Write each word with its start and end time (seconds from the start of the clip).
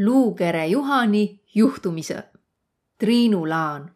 Luukere 0.00 0.66
Juhani 0.66 1.40
juhtumise. 1.54 2.22
Triinu 2.98 3.48
Laan. 3.48 3.90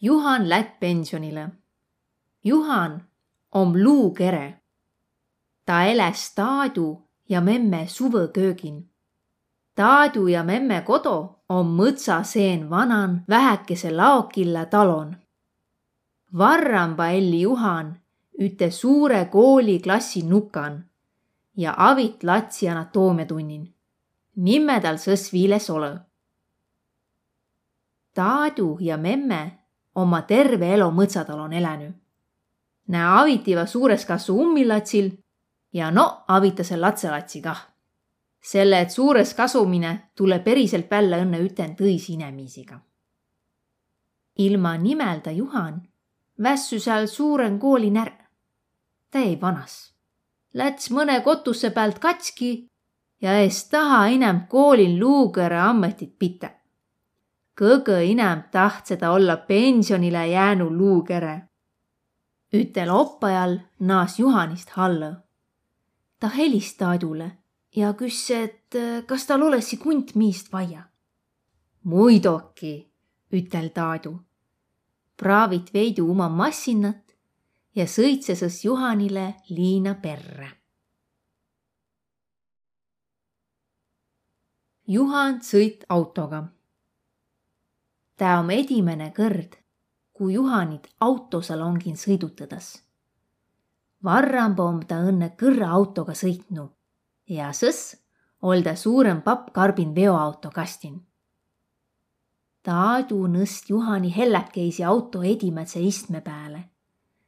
Juhan 0.00 0.48
lätt 0.48 0.80
pensionile. 0.80 1.48
Juhan 2.44 3.02
om 3.52 3.76
luukere. 3.76 4.60
ta 5.64 5.82
eläs 5.82 6.34
Taadu 6.34 7.02
ja 7.28 7.40
memme 7.40 7.86
suvõköögin. 7.86 8.90
Taadu 9.74 10.28
ja 10.28 10.44
memme 10.44 10.82
kodo 10.86 11.42
om 11.48 11.66
mõtsaseen 11.80 12.70
vanan 12.70 13.24
vähäkese 13.28 13.90
laokilla 13.90 14.66
talon. 14.66 15.16
Varramba 16.38 17.08
elli 17.08 17.40
Juhan 17.40 17.96
üte 18.38 18.70
suure 18.70 19.24
kooliklassi 19.24 20.22
nukan 20.22 20.84
ja 21.56 21.74
avit 21.76 22.22
latsi 22.22 22.68
anatoomiatunnin. 22.68 23.74
nimme 24.36 24.80
tal 24.80 24.96
sõs 24.96 25.32
viiles 25.32 25.70
ole. 25.70 25.98
Taadu 28.14 28.76
ja 28.80 28.96
memme 28.96 29.58
oma 29.94 30.22
terve 30.22 30.74
elo 30.74 30.90
mõtsatalon 30.90 31.52
elänü. 31.52 31.92
Nää 32.88 33.20
avitiva 33.20 33.66
suures 33.66 34.04
kasvu 34.06 34.40
ummilatsil 34.42 35.10
ja 35.72 35.90
no 35.90 36.24
avitase 36.28 36.76
latselatsi 36.76 37.42
kah. 37.42 37.70
selle, 38.40 38.80
et 38.80 38.90
suures 38.90 39.34
kasumine 39.34 40.10
tule 40.16 40.38
päriselt 40.38 40.90
välja 40.90 41.18
õnne 41.24 41.40
üten 41.40 41.76
tõisi 41.76 42.12
inemiisiga. 42.12 42.80
ilma 44.38 44.76
nimelda 44.76 45.30
Juhan 45.30 45.82
vässu 46.42 46.80
seal 46.80 47.06
suuren 47.06 47.58
kooli 47.58 47.90
närr. 47.90 48.12
ta 49.10 49.18
jäi 49.18 49.40
vanas 49.40 49.93
läts 50.54 50.90
mõne 50.90 51.18
kotuse 51.24 51.70
pealt 51.74 51.98
katski 51.98 52.50
ja 53.22 53.38
eest 53.42 53.70
taha 53.72 54.06
inem 54.14 54.44
koolil 54.50 54.98
luugõrõ 55.00 55.68
ammetit 55.70 56.14
pitä. 56.18 56.50
kõgõ 57.60 58.00
inem 58.02 58.42
tahtsõ 58.50 58.96
ta 58.98 59.10
olla 59.10 59.36
pensionile 59.36 60.26
jäänu 60.28 60.70
luugõrõ. 60.70 61.36
ütel 62.54 62.90
oppajal 62.90 63.58
naas 63.80 64.18
Juhanist 64.18 64.70
hallõ. 64.70 65.14
ta 66.20 66.28
helis 66.28 66.74
Taadule 66.76 67.30
ja 67.76 67.92
küss, 67.92 68.30
et 68.30 68.76
kas 69.06 69.26
tal 69.26 69.42
olesi 69.42 69.76
kunt 69.76 70.14
miist 70.14 70.52
vaia. 70.52 70.82
muidoki, 71.84 72.90
ütel 73.32 73.68
Taadu. 73.70 74.20
praavit 75.16 75.74
veidu 75.74 76.10
uma 76.10 76.28
massinat 76.28 77.03
ja 77.74 77.86
sõitses 77.90 78.64
Juhanile 78.64 79.34
liina 79.50 79.94
perre. 80.02 80.50
Juhan 84.86 85.40
sõit 85.40 85.84
autoga. 85.88 86.44
tä 88.16 88.38
om 88.38 88.50
edimene 88.50 89.10
kõrd, 89.16 89.56
kui 90.12 90.34
Juhanit 90.34 90.88
autosalongin 91.00 91.96
sõidutades. 91.96 92.82
varramba 94.04 94.62
om 94.62 94.80
ta 94.86 94.94
õnne 94.94 95.36
kõrra 95.36 95.70
autoga 95.70 96.12
sõitnu 96.12 96.68
ja 97.26 97.52
sõs 97.52 97.96
ol 98.42 98.62
ta 98.62 98.76
suurem 98.76 99.22
pappkarbin 99.22 99.94
veoauto 99.94 100.50
kastin. 100.50 101.06
Taadu 102.62 103.26
nõst 103.26 103.70
Juhani 103.70 104.16
helläkeisi 104.16 104.84
auto 104.84 105.22
edimädse 105.22 105.80
istme 105.80 106.20
peale 106.20 106.73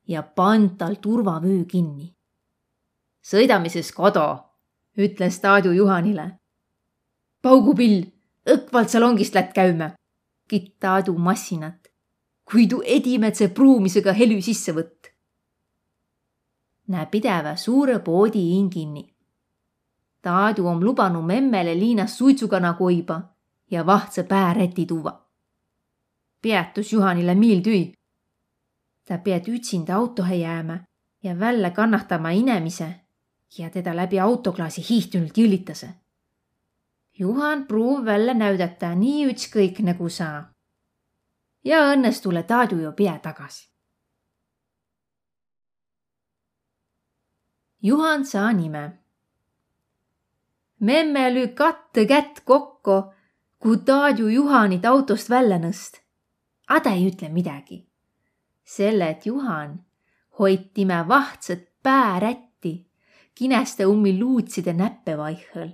ja 0.07 0.23
pand 0.23 0.77
tal 0.79 0.95
turvavüü 1.03 1.65
kinni. 1.67 2.13
sõidame 3.23 3.69
siis 3.69 3.93
kodu, 3.93 4.27
ütles 4.99 5.41
Taadu 5.41 5.73
Juhanile. 5.73 6.39
paugupill, 7.43 8.07
õkvalt 8.47 8.89
salongist 8.89 9.35
lätt 9.35 9.53
käüme, 9.55 9.95
kitt 10.49 10.79
Taadu 10.81 11.19
massinat, 11.19 11.89
kui 12.45 12.67
tuu 12.69 12.83
edimätse 12.87 13.49
pruumisega 13.49 14.13
helü 14.13 14.41
sisse 14.43 14.73
võtt. 14.73 15.13
näe 16.89 17.07
pideva 17.07 17.57
suure 17.57 17.99
poodi 17.99 18.39
hiin 18.39 18.71
kinni. 18.71 19.15
Taadu 20.23 20.67
on 20.67 20.85
lubanud 20.85 21.25
memmele 21.25 21.75
liinas 21.79 22.19
suitsukana 22.19 22.75
koiba 22.75 23.21
ja 23.71 23.87
vahtsa 23.87 24.25
pääräti 24.25 24.87
tuua. 24.87 25.27
peatus 26.43 26.93
Juhanile 26.93 27.35
miildüi 27.35 27.96
ta 29.07 29.19
pead 29.19 29.49
ütsinda 29.49 29.95
autohe 29.95 30.35
jääma 30.35 30.79
ja 31.23 31.39
välja 31.39 31.71
kannahtama 31.71 32.31
inemise 32.31 32.95
ja 33.59 33.71
teda 33.71 33.97
läbi 33.97 34.21
autoklaasi 34.21 34.85
hiihtunult 34.89 35.39
jõllitase. 35.39 35.89
Juhan 37.19 37.67
pruuv 37.67 38.05
välja 38.05 38.35
näüdata 38.35 38.95
nii 38.95 39.31
ükskõik 39.31 39.81
nagu 39.83 40.09
saa. 40.09 40.53
ja 41.65 41.79
õnnes 41.93 42.21
tule 42.23 42.43
Taadu 42.43 42.77
ju 42.79 42.93
pea 42.93 43.19
tagasi. 43.19 43.69
Juhan 47.83 48.27
saa 48.27 48.53
nime. 48.53 48.99
memme 50.81 51.35
lüü 51.35 51.55
katte 51.55 52.07
kätt 52.07 52.41
kokku, 52.45 53.13
kui 53.59 53.77
Taadu 53.77 54.29
Juhanit 54.29 54.85
autost 54.85 55.31
välja 55.31 55.59
nõst. 55.59 56.01
A 56.69 56.81
ta 56.81 56.91
ei 56.91 57.07
ütle 57.11 57.29
midagi 57.29 57.86
selle, 58.67 59.11
et 59.11 59.27
Juhan 59.27 59.79
hoid 60.39 60.71
time 60.75 60.99
vahtsõt 61.09 61.69
päärätti, 61.83 62.75
kineste 63.35 63.87
ummi 63.87 64.19
luutside 64.19 64.73
näppe 64.73 65.17
vaihõl. 65.17 65.71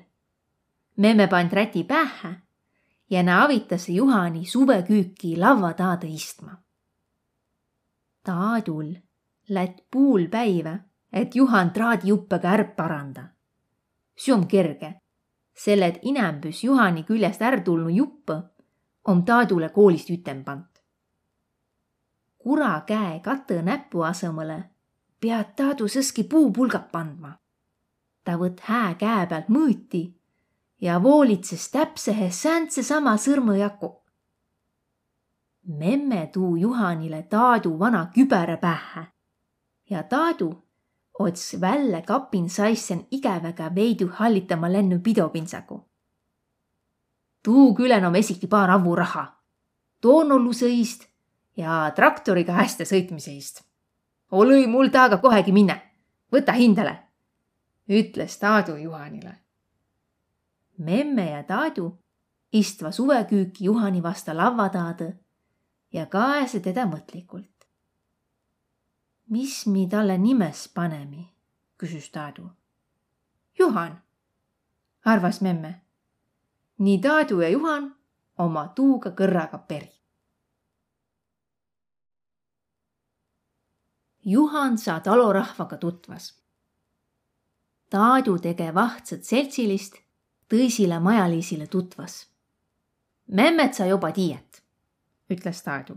memme 0.96 1.26
pand 1.26 1.52
räti 1.52 1.84
päähä 1.84 2.34
ja 3.10 3.22
nä 3.22 3.44
avitas 3.44 3.88
Juhani 3.88 4.44
suveküüki 4.44 5.36
lavva 5.36 5.72
taada 5.72 6.06
istma. 6.06 6.62
Taadul 8.24 8.94
lätt 9.48 9.78
puul 9.90 10.28
päivä, 10.28 10.78
et 11.12 11.34
Juhan 11.34 11.70
traadijuppega 11.70 12.48
ärp 12.48 12.76
paranda. 12.76 13.28
see 14.16 14.34
on 14.34 14.46
kerge, 14.46 14.94
selle, 15.54 15.86
et 15.86 15.98
inämbüs 16.02 16.64
Juhani 16.64 17.02
küljest 17.02 17.42
ärq 17.42 17.64
tulnu 17.64 17.88
jupp 17.88 18.30
om 19.04 19.24
Taadule 19.24 19.68
koolist 19.68 20.10
ütem 20.10 20.44
pand 20.44 20.71
kura 22.42 22.80
käe 22.86 23.20
katõ 23.24 23.62
näpu 23.62 24.02
asemõle 24.02 24.58
pead 25.20 25.54
Taadu 25.56 25.86
sõski 25.88 26.24
puupulgad 26.24 26.90
pandma. 26.92 27.38
ta 28.24 28.36
võtt 28.38 28.60
hää 28.60 28.94
käe 28.94 29.26
pealt 29.26 29.48
mõõti 29.48 30.02
ja 30.80 31.02
voolitses 31.02 31.70
täpsehe 31.70 32.30
sääntse 32.30 32.82
sama 32.82 33.16
sõrmõjaku. 33.16 34.02
memme 35.62 36.26
tuu 36.32 36.56
Juhanile 36.56 37.22
Taadu 37.22 37.78
vana 37.78 38.10
kübere 38.14 38.56
pähe 38.56 39.06
ja 39.90 40.02
Taadu 40.02 40.50
ots 41.18 41.60
välja 41.60 42.02
kapin 42.02 42.50
saissen 42.50 43.06
igeväga 43.10 43.74
veidu 43.74 44.08
hallitama 44.12 44.72
lennu 44.72 44.98
pidopintsagu. 44.98 45.88
tuu 47.44 47.74
külen 47.74 48.04
om 48.04 48.14
esiki 48.14 48.46
paar 48.46 48.70
avuraha. 48.70 49.26
toon 50.00 50.32
ollu 50.32 50.52
sõist 50.52 51.11
ja 51.56 51.92
traktoriga 51.96 52.52
hästi 52.52 52.84
sõitmise 52.84 53.30
eest. 53.30 53.62
olõi 54.30 54.66
mul 54.66 54.88
taaga 54.88 55.18
kohegi 55.18 55.52
minna, 55.52 55.76
võta 56.32 56.52
hindale, 56.52 56.96
ütles 57.88 58.38
Taadu 58.38 58.76
Juhanile. 58.76 59.38
memme 60.78 61.30
ja 61.30 61.42
Taadu 61.42 61.98
istva 62.52 62.90
suveküüki 62.92 63.64
Juhani 63.64 64.02
vasta 64.02 64.36
lavva 64.36 64.68
taada 64.68 65.12
ja 65.92 66.06
kaese 66.06 66.60
teda 66.60 66.84
mõtlikult. 66.86 67.48
mis 69.28 69.66
mi 69.66 69.86
talle 69.88 70.18
nimes 70.18 70.68
panemi, 70.68 71.28
küsis 71.78 72.10
Taadu. 72.10 72.50
Juhan, 73.58 74.02
arvas 75.04 75.40
memme. 75.40 75.80
nii 76.78 76.98
Taadu 76.98 77.40
ja 77.40 77.48
Juhan 77.48 77.94
oma 78.38 78.68
tuuga 78.68 79.10
kõrraga 79.10 79.58
peri. 79.68 80.01
Juhan 84.24 84.78
saa 84.78 85.00
talorahvaga 85.00 85.76
tutvas. 85.76 86.42
Taadu 87.90 88.38
tege 88.38 88.74
vahtsat 88.74 89.24
seltsilist 89.24 89.96
tõisile 90.48 91.00
majaliisile 91.00 91.66
tutvas. 91.66 92.28
memmet 93.26 93.74
sa 93.74 93.86
juba 93.86 94.12
tiiet, 94.12 94.62
ütles 95.30 95.62
Taadu. 95.62 95.96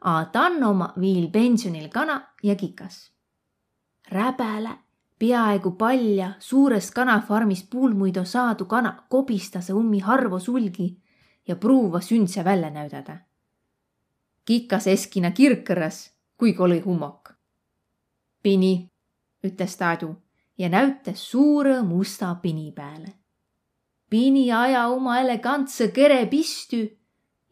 A 0.00 0.24
tann 0.24 0.64
oma 0.64 0.92
viil 1.00 1.30
pensionil 1.30 1.88
kana 1.88 2.34
ja 2.42 2.54
kikas. 2.54 3.12
räbele, 4.10 4.78
peaaegu 5.18 5.70
palja 5.70 6.32
suurest 6.38 6.94
kanafarmist 6.94 7.70
puulmuidu 7.70 8.24
saadu 8.24 8.64
kana 8.64 9.04
kobistas 9.08 9.70
ummi 9.70 10.00
harvo 10.00 10.38
sulgi 10.38 11.02
ja 11.48 11.56
pruuva 11.56 12.00
sündse 12.00 12.44
välja 12.44 12.70
näüdada. 12.70 13.16
kikas 14.44 14.86
eskina 14.86 15.30
kirkõras, 15.30 16.10
kuigi 16.36 16.62
oli 16.62 16.80
hummok 16.80 17.35
pini, 18.46 18.90
ütles 19.42 19.74
Taadu 19.74 20.12
ja 20.58 20.68
näütas 20.70 21.18
suure 21.18 21.80
musta 21.82 22.28
pini 22.42 22.70
peale. 22.72 23.08
Pini 24.10 24.52
aja 24.54 24.84
oma 24.88 25.16
elegantse 25.18 25.88
kere 25.90 26.20
pistü 26.30 26.84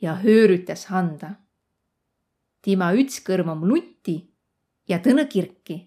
ja 0.01 0.15
höörütäs 0.15 0.87
handa. 0.93 1.33
Tima 2.63 2.93
üts 2.95 3.19
kõrv 3.27 3.51
om 3.51 3.67
lunti 3.67 4.21
ja 4.89 5.01
tõnõ 5.03 5.27
kirki. 5.27 5.81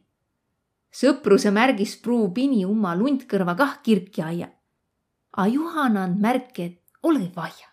sõpruse 0.92 1.52
märgis 1.52 1.96
pruu 2.04 2.34
Pini 2.34 2.66
uma 2.66 2.96
luntkõrva 2.96 3.56
kah 3.56 3.82
kirki 3.84 4.22
aia. 4.22 4.50
A 5.32 5.48
Juhan 5.48 5.98
and 5.98 6.20
märki, 6.20 6.64
et 6.64 6.82
olõ 7.04 7.32
vaia. 7.36 7.70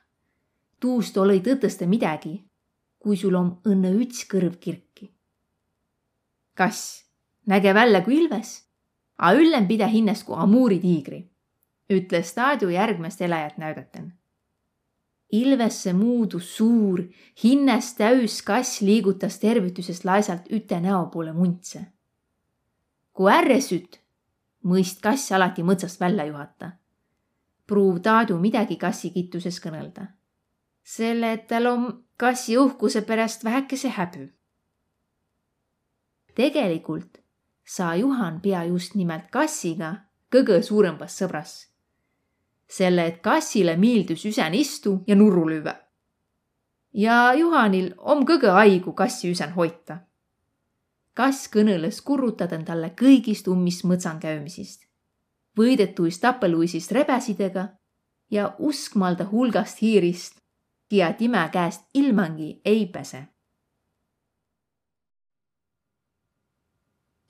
tuust 0.80 1.16
olõ 1.16 1.40
tõtõstõ 1.42 1.86
midägi, 1.86 2.44
kui 2.98 3.16
sul 3.16 3.34
om 3.34 3.58
õnne 3.64 3.90
üts 3.90 4.22
kõrv 4.28 4.60
kirki. 4.60 5.10
kass 6.54 7.03
näge 7.46 7.74
välja 7.74 8.00
kui 8.04 8.16
ilves, 8.16 8.64
a 9.18 9.34
üllem 9.34 9.66
pide 9.66 9.86
hinnast 9.88 10.26
kui 10.26 10.36
amuuri 10.38 10.80
tiigri 10.80 11.24
ütles 11.90 12.34
Taadu 12.34 12.68
järgmist 12.68 13.20
elajat 13.20 13.58
näüdaten. 13.58 14.12
ilvesse 15.32 15.92
muudus 15.92 16.56
suur, 16.56 17.02
hinnest 17.44 17.96
täüs 17.98 18.42
kass 18.42 18.80
liigutas 18.80 19.38
tervitusest 19.38 20.04
laisalt 20.04 20.46
üte 20.52 20.80
näo 20.80 21.06
poole 21.06 21.32
muntse. 21.32 21.86
kui 23.12 23.32
ärre 23.32 23.60
süt, 23.60 24.00
mõist 24.64 25.00
kass 25.00 25.32
alati 25.32 25.62
mõtsast 25.62 26.00
välja 26.00 26.24
juhata. 26.24 26.70
pruuv 27.66 28.00
Taadu 28.00 28.38
midagi 28.38 28.76
kassi 28.76 29.10
kittuses 29.10 29.60
kõnelda. 29.60 30.06
selle, 30.82 31.32
et 31.32 31.46
tal 31.46 31.66
on 31.66 32.04
kassi 32.16 32.58
uhkuse 32.58 33.02
pärast 33.02 33.44
vähekese 33.44 33.88
häbi. 33.88 34.32
tegelikult 36.34 37.23
sa 37.64 37.94
Juhan 37.96 38.40
pea 38.40 38.64
just 38.64 38.94
nimelt 38.94 39.30
kassiga 39.30 39.94
kõige 40.32 40.62
suurembas 40.62 41.16
sõbras 41.18 41.74
selle, 42.68 43.06
et 43.06 43.20
kassile 43.22 43.76
miildus 43.76 44.24
üsen 44.26 44.54
istu 44.54 44.98
ja 45.06 45.16
nurru 45.16 45.46
lüüa. 45.48 45.74
ja 46.92 47.34
Juhanil 47.34 47.94
om 47.98 48.24
kõige 48.26 48.50
aigu 48.50 48.92
kassi 48.92 49.30
üsen 49.30 49.52
hoita. 49.52 49.98
kass 51.14 51.48
kõneles 51.48 52.00
kurrutaden 52.02 52.64
talle 52.64 52.90
kõigist 53.00 53.48
ummist 53.48 53.84
mõtsan 53.84 54.18
käimisist, 54.20 54.86
võidetuist 55.58 56.20
tapeluisist 56.20 56.92
rebesidega 56.92 57.68
ja 58.30 58.54
uskmalda 58.58 59.28
hulgast 59.30 59.82
hiirist, 59.82 60.40
kia 60.88 61.12
time 61.12 61.48
käest 61.52 61.82
ilmangi 61.94 62.60
ei 62.64 62.86
pese. 62.86 63.26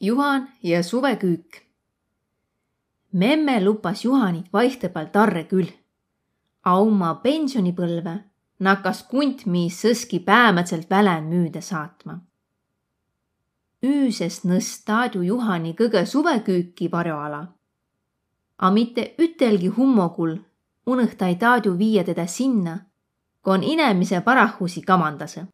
Juhan 0.04 0.48
ja 0.62 0.82
suveküük 0.82 1.64
memme 3.14 3.64
lupas 3.64 4.04
Juhanit 4.04 4.52
vaihtelpal 4.52 5.06
tarre 5.12 5.44
küll. 5.48 5.70
A 6.64 6.80
oma 6.80 7.14
pensionipõlve 7.22 8.14
nakkas 8.64 9.02
kuntmiis 9.08 9.78
sõski 9.84 10.20
päämätselt 10.24 10.90
välän 10.90 11.24
müüde 11.24 11.60
saatma. 11.60 12.18
üüsest 13.84 14.44
nõst 14.48 14.84
Taadu 14.86 15.22
Juhani 15.22 15.74
kõige 15.78 16.06
suveküüki 16.06 16.90
varjoala. 16.92 17.42
A 18.58 18.70
mitte 18.70 19.14
ütelgi 19.18 19.68
hummogul 19.68 20.38
unõhtai 20.86 21.36
Taadu 21.38 21.78
viia 21.78 22.04
teda 22.04 22.26
sinna, 22.26 22.78
kui 23.42 23.54
on 23.54 23.62
inemise 23.62 24.20
parahusi 24.20 24.82
kamandase. 24.82 25.46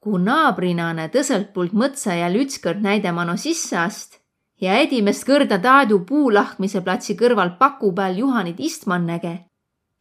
Kui 0.00 0.22
naabrinane 0.22 1.08
tõselt 1.12 1.52
mõtsa 1.72 2.14
jälle 2.16 2.44
ükskord 2.46 2.80
näidama 2.80 3.24
no 3.24 3.36
sisse 3.36 3.76
ast, 3.78 4.20
ja 4.60 4.76
edimest 4.80 5.24
kõrda 5.28 5.58
Taadu 5.60 6.00
puulahkmise 6.08 6.80
platsi 6.84 7.16
kõrval 7.16 7.56
paku 7.58 7.92
peal 7.94 8.18
Juhanit 8.18 8.60
istman 8.60 9.06
näge, 9.06 9.46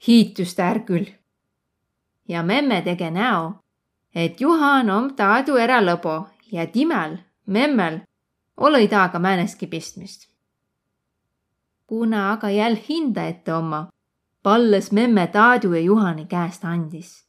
hiitus 0.08 0.56
ta 0.56 0.72
är 0.72 0.80
küll. 0.86 1.08
ja 2.28 2.44
memme 2.44 2.82
tege 2.82 3.12
näo, 3.12 3.60
et 4.16 4.42
Juhan 4.42 4.90
om 4.90 5.16
Taadu 5.16 5.58
eralõbo 5.58 6.28
ja 6.52 6.68
timel, 6.68 7.18
memmel, 7.46 8.02
olõ 8.58 8.88
taaga 8.90 9.20
määnestki 9.20 9.68
pistmist. 9.68 10.30
kuna 11.88 12.32
aga 12.32 12.50
jäll 12.50 12.76
hinda 12.90 13.26
ette 13.28 13.54
oma, 13.54 13.90
palles 14.44 14.92
memme 14.92 15.28
Taadu 15.28 15.74
ja 15.74 15.82
Juhani 15.82 16.26
käest 16.26 16.64
andis. 16.64 17.29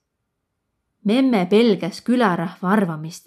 Memme 1.05 1.47
pelgas 1.47 2.01
külarahva 2.01 2.73
arvamist, 2.77 3.27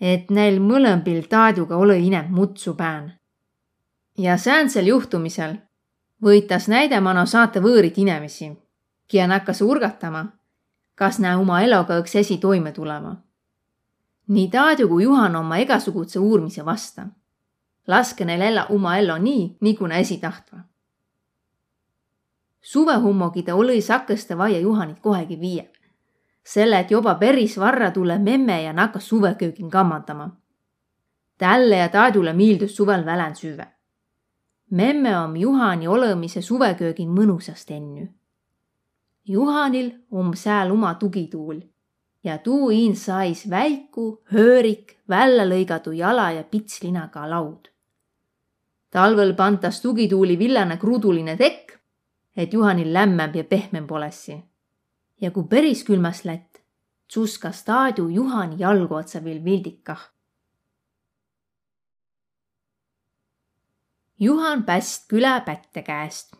et 0.00 0.30
neil 0.30 0.60
mõlembil 0.60 1.26
Taaduga 1.28 1.76
olõ 1.76 1.96
inem 1.98 2.30
mutsu 2.30 2.74
pään 2.74 3.20
ja 4.18 4.36
säänsel 4.36 4.86
juhtumisel 4.86 5.54
võitas 6.22 6.68
näidemano 6.68 7.24
saata 7.26 7.60
võõrit 7.60 7.98
inemisi, 7.98 8.50
kia 9.08 9.26
nakkas 9.26 9.62
urgatama, 9.62 10.26
kas 10.94 11.18
nä 11.18 11.38
oma 11.38 11.62
eloga 11.64 11.96
õks 12.00 12.18
esi 12.20 12.38
toime 12.38 12.72
tulema. 12.72 13.16
nii 14.28 14.48
Taadu 14.48 14.88
kui 14.88 15.02
Juhan 15.02 15.36
oma 15.36 15.56
igasuguse 15.56 16.18
uurmise 16.18 16.64
vasta. 16.64 17.06
laske 17.86 18.24
neil 18.24 18.40
ella 18.40 18.66
oma 18.68 18.96
ello 18.98 19.18
nii, 19.18 19.56
nagu 19.60 19.86
nä 19.86 19.98
esi 19.98 20.18
tahtva. 20.18 20.58
suvehummogide 22.60 23.52
oli 23.52 23.80
sakeste 23.80 24.38
vaia 24.38 24.58
Juhanit 24.58 25.00
kohegi 25.00 25.40
viia. 25.40 25.64
Selle, 26.44 26.78
et 26.80 26.90
juba 26.90 27.14
päris 27.14 27.58
varra 27.58 27.90
tule 27.90 28.18
memme 28.18 28.62
ja 28.62 28.72
nakkas 28.72 29.08
suveköögin 29.08 29.70
kammandama. 29.70 30.30
tälle 31.38 31.76
ja 31.76 31.88
Taadule 31.88 32.32
miildus 32.32 32.76
suvel 32.76 33.04
välän 33.04 33.36
süüa 33.36 33.66
memme 34.70 35.16
om 35.18 35.34
Juhani 35.36 35.88
olõmise 35.90 36.42
suveköögin 36.42 37.10
mõnusast 37.10 37.70
ennü. 37.74 38.06
Juhanil 39.26 39.90
om 40.10 40.32
sääl 40.34 40.70
uma 40.70 40.94
tugituul 40.94 41.60
ja 42.24 42.38
tuu 42.38 42.70
iin 42.70 42.96
sais 42.96 43.48
väiku, 43.50 44.22
höörik, 44.30 44.98
välja 45.08 45.46
lõigatu 45.46 45.92
jala 45.92 46.30
ja 46.32 46.44
pitslinaga 46.44 47.26
laud. 47.30 47.68
talvel 48.90 49.34
pantas 49.34 49.80
tugituuli 49.80 50.38
villane 50.38 50.76
kruuduline 50.76 51.36
tekk, 51.36 51.78
et 52.36 52.52
Juhanil 52.52 52.92
lämmemb 52.92 53.36
ja 53.36 53.44
pehmem 53.44 53.86
olessi. 53.90 54.49
Ja 55.20 55.30
kui 55.30 55.44
päris 55.44 55.84
külmas 55.84 56.24
lätt, 56.24 56.62
tsuskas 57.08 57.64
Taadu 57.64 58.08
Juhani 58.08 58.56
jalgu 58.58 58.94
otsa 58.94 59.24
veel 59.24 59.44
vildikah 59.44 60.08
Juhan 64.20 64.64
Päst 64.64 65.08
küläpätte 65.08 65.80
käest. 65.80 66.34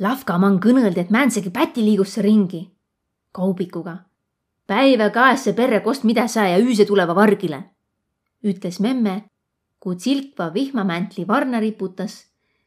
Lavkaman 0.00 0.56
kõnõldi, 0.64 1.02
et 1.02 1.10
määnsegi 1.12 1.50
päti 1.52 1.84
liigusse 1.84 2.22
ringi 2.24 2.62
kaubikuga. 3.36 3.96
päiva 4.66 5.10
kaesse 5.10 5.52
perre 5.52 5.80
kost 5.80 6.04
mida 6.04 6.26
sa 6.28 6.46
ja 6.48 6.58
üüse 6.58 6.86
tuleva 6.86 7.14
vargile, 7.14 7.58
ütles 8.42 8.80
memme, 8.80 9.24
kui 9.80 10.00
silkva 10.00 10.54
vihmamäntli 10.54 11.26
varna 11.28 11.60
riputas 11.60 12.26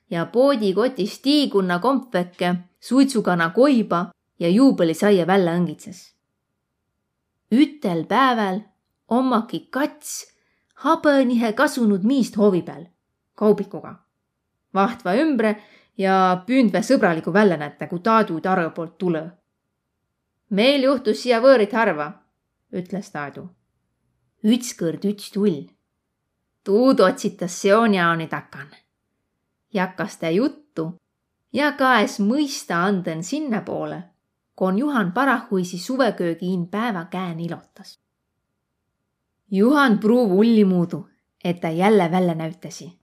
ja 0.09 0.25
poodikotis 0.25 1.19
tiigunna 1.19 1.79
kompveke, 1.79 2.55
suitsukana 2.79 3.49
koiba 3.49 4.11
ja 4.39 4.49
juubelisaia 4.49 5.27
välja 5.27 5.55
õngitses. 5.57 6.15
ütel 7.51 8.05
päeval 8.05 8.61
ommaki 9.07 9.67
kats 9.71 10.35
habõnihe 10.75 11.53
kasunud 11.53 12.03
miist 12.03 12.37
hoovi 12.37 12.61
peal 12.61 12.85
kaubikuga. 13.39 13.95
vahtva 14.73 15.15
ümbre 15.15 15.55
ja 15.97 16.43
püündve 16.47 16.81
sõbraliku 16.85 17.33
väljanäte, 17.33 17.87
kui 17.87 17.99
Taadu 17.99 18.39
Tarõ 18.39 18.69
poolt 18.75 18.97
tule. 18.97 19.23
meil 20.49 20.83
juhtus 20.83 21.23
siia 21.23 21.39
võõrit 21.41 21.73
harva, 21.73 22.11
ütles 22.73 23.11
Taadu. 23.11 23.49
ütskõrd 24.43 25.05
üts 25.05 25.31
tull. 25.31 25.67
Tuud 26.63 26.99
otsitas 26.99 27.61
seonjaoni 27.61 28.27
takan. 28.27 28.69
jakkas 29.73 30.17
ta 30.17 30.29
juttu 30.29 30.93
ja 31.53 31.71
kaes 31.71 32.19
mõista 32.19 32.83
anden 32.83 33.23
sinnapoole, 33.23 34.03
kon 34.59 34.77
Juhan 34.77 35.11
parahuisi 35.15 35.77
suveköögiin 35.79 36.67
päeva 36.67 37.05
käe 37.05 37.35
nilotas. 37.35 37.99
Juhan 39.51 39.99
pruuv 39.99 40.31
ullimuudu, 40.43 41.07
et 41.43 41.61
ta 41.61 41.69
jälle 41.69 42.11
välja 42.11 42.35
näütasi 42.35 42.99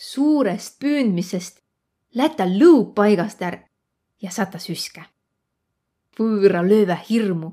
suurest 0.00 0.78
püüdmisest 0.80 1.58
läta 2.16 2.46
lõug 2.48 2.94
paigast 2.96 3.42
ära 3.44 3.60
ja 4.22 4.30
sata 4.32 4.58
süske. 4.58 5.04
võõra 6.18 6.60
lööve 6.64 6.96
hirmu, 7.08 7.52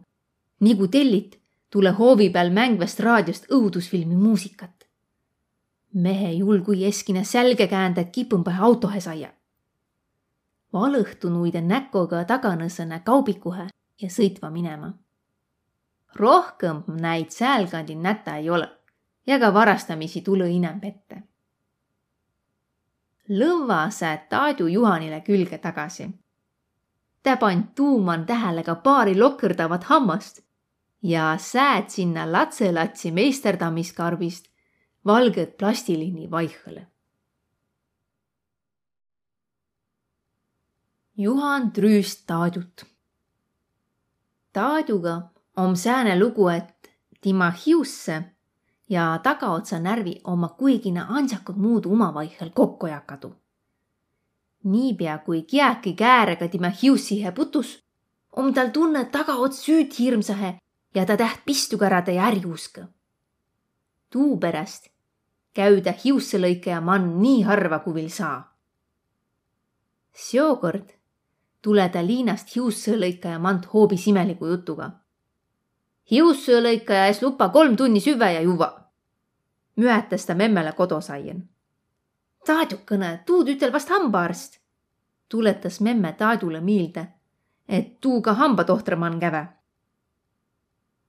nagu 0.59 0.87
tellit, 0.87 1.37
tule 1.69 1.91
hoovi 1.99 2.29
peal 2.29 2.51
mängvast 2.51 2.99
raadiost 2.99 3.51
õudusfilmi 3.51 4.15
muusikat. 4.15 4.87
mehe 5.93 6.31
julgu 6.31 6.73
jeskine 6.73 7.23
sälge 7.23 7.67
käända, 7.67 8.01
et 8.01 8.11
kipõmbahe 8.11 8.61
autohe 8.61 9.01
saia. 9.01 9.29
Valõhtunuide 10.73 11.61
näkoga 11.61 12.23
taganõsõne 12.25 12.99
kaubikuhe 13.05 13.67
ja 14.01 14.09
sõitva 14.09 14.49
minema. 14.49 14.93
rohkem 16.15 16.83
näid 16.87 17.29
säälkandil 17.29 17.97
näta 18.01 18.35
ei 18.35 18.49
ole 18.49 18.69
ja 19.27 19.39
ka 19.39 19.53
varastamisi 19.53 20.21
tule 20.21 20.49
inem 20.49 20.79
ette 20.83 21.23
lõvvase 23.29 24.11
Taadu 24.29 24.67
Juhanile 24.67 25.21
külge 25.21 25.57
tagasi. 25.57 26.09
ta 27.23 27.35
pand 27.37 27.63
tuuman 27.75 28.25
tähele 28.25 28.63
ka 28.63 28.75
paari 28.75 29.15
lokkerdavat 29.19 29.83
hammast 29.83 30.41
ja 31.01 31.37
sääd 31.37 31.89
sinna 31.89 32.31
latselatsi 32.31 33.11
meisterdamiskarbist 33.11 34.47
valget 35.05 35.57
plastilini 35.57 36.31
vaihõle. 36.31 36.87
Juhan 41.19 41.71
trüüst 41.73 42.27
Taadut. 42.27 42.85
Taaduga 44.53 45.31
om 45.55 45.75
sääne 45.75 46.19
lugu, 46.19 46.47
et 46.47 46.89
tema 47.21 47.47
hiusse 47.49 48.23
ja 48.89 49.19
tagaotsa 49.23 49.79
närvi 49.79 50.21
oma 50.23 50.49
kuigina 50.49 51.07
ansakad 51.09 51.55
muudu 51.55 51.91
omavaihel 51.93 52.49
kokku 52.53 52.87
jakadu. 52.87 53.33
niipea 54.63 55.17
kui 55.17 55.41
kiäki 55.41 55.93
käärega 55.93 56.47
tema 56.47 56.69
hiussihe 56.81 57.31
putus, 57.31 57.83
om 58.35 58.53
tal 58.53 58.69
tunne 58.69 59.05
tagaots 59.05 59.65
süüd 59.65 59.99
hirmsahe 59.99 60.59
ja 60.95 61.05
ta 61.05 61.17
täht 61.17 61.39
pistukärade 61.45 62.13
ja 62.13 62.29
ärjuuskõ. 62.29 62.85
tuupärast 64.09 64.87
käü 65.53 65.81
ta 65.81 65.93
hiusselõikaja 66.03 66.81
mann 66.81 67.21
nii 67.21 67.41
harva, 67.41 67.79
kui 67.79 67.93
viil 67.93 68.09
saa. 68.09 68.53
seokord 70.13 70.96
tule 71.61 71.89
ta 71.89 72.05
liinast 72.05 72.55
hiussõlõikaja 72.55 73.39
mand 73.39 73.65
hoobis 73.73 74.07
imeliku 74.07 74.45
jutuga 74.45 74.91
hiussõõlõikaja 76.11 77.07
ees 77.07 77.21
lupa 77.21 77.49
kolm 77.49 77.75
tunni 77.75 77.99
süve 77.99 78.31
ja 78.33 78.41
juua. 78.41 78.69
müetas 79.75 80.25
ta 80.25 80.35
memmele 80.35 80.71
kodusaien. 80.71 81.49
Taadukõne, 82.45 83.23
tuud 83.25 83.49
ütel 83.49 83.73
vast 83.73 83.89
hambaarst. 83.89 84.59
tuletas 85.29 85.81
memme 85.81 86.13
Taadule 86.13 86.61
meelde, 86.61 87.07
et 87.67 87.99
tuuga 88.01 88.33
hambatohtramann 88.33 89.19
käve. 89.19 89.47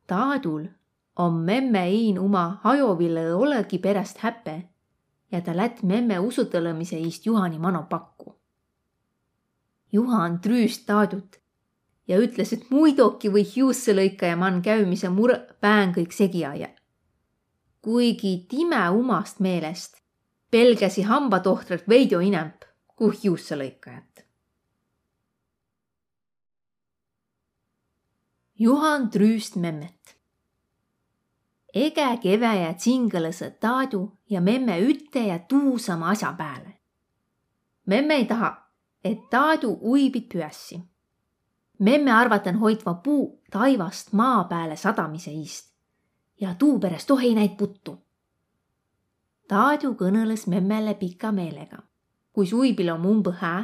Taadul 0.06 0.66
on 1.16 1.34
memme 1.34 1.90
iin 1.90 2.18
oma 2.18 2.60
hajoville 2.64 3.34
olegi 3.34 3.78
perest 3.78 4.18
häpe 4.18 4.68
ja 5.32 5.40
ta 5.40 5.56
lät 5.56 5.82
memme 5.82 6.18
usutõlemise 6.18 6.98
iist 6.98 7.26
Juhani 7.26 7.58
mano 7.58 7.86
pakku. 7.88 8.37
Juhan 9.92 10.40
trüüst 10.40 10.86
Taadut 10.86 11.38
ja 12.08 12.18
ütles, 12.20 12.52
et 12.52 12.70
muidugi 12.70 13.30
või 13.32 13.44
hiusselõikaja 13.44 14.36
man 14.36 14.62
käimise 14.62 15.08
mure 15.08 15.38
pään 15.60 15.94
kõik 15.96 16.12
segi 16.12 16.44
aja. 16.44 16.68
kuigi 17.82 18.46
time 18.48 18.90
umast 18.90 19.40
meelest 19.40 19.96
pelgäsi 20.50 21.02
hambatohtrat 21.02 21.88
veidio 21.88 22.20
inemp 22.20 22.64
kui 22.96 23.14
hiusselõikajat. 23.22 24.24
Juhan 28.58 29.10
Trüüst 29.10 29.56
memmet. 29.56 30.18
ege 31.74 32.06
keve 32.22 32.54
ja 32.60 32.72
tsingelõsõ 32.74 33.50
taadu 33.60 34.18
ja 34.30 34.40
memme 34.40 34.80
ütte 34.80 35.20
ja 35.26 35.38
tuusama 35.38 36.10
asja 36.10 36.32
pääle. 36.32 36.80
memme 37.86 38.14
ei 38.14 38.24
taha, 38.24 38.67
et 39.04 39.30
taadu 39.30 39.78
uibit 39.82 40.28
püässi 40.28 40.82
memme 41.78 42.12
arvatan 42.12 42.56
hoitva 42.56 42.94
puu 42.94 43.42
taivast 43.50 44.12
maa 44.12 44.44
pääle 44.44 44.76
sadamise 44.76 45.30
iist 45.30 45.74
ja 46.40 46.54
tuu 46.54 46.78
perest 46.78 47.06
tohi 47.06 47.34
näid 47.34 47.56
puttu. 47.58 47.98
Taadu 49.48 49.94
kõnõles 49.94 50.46
memmele 50.46 50.94
pika 50.94 51.32
meelega, 51.32 51.78
kuis 52.32 52.52
uibil 52.52 52.90
om 52.92 53.06
umbõ 53.06 53.32
hää, 53.40 53.62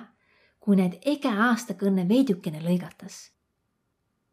kui 0.60 0.76
need 0.76 0.96
ege 1.04 1.28
aasta 1.28 1.74
kõnne 1.74 2.08
veidükene 2.08 2.62
lõigatas. 2.64 3.30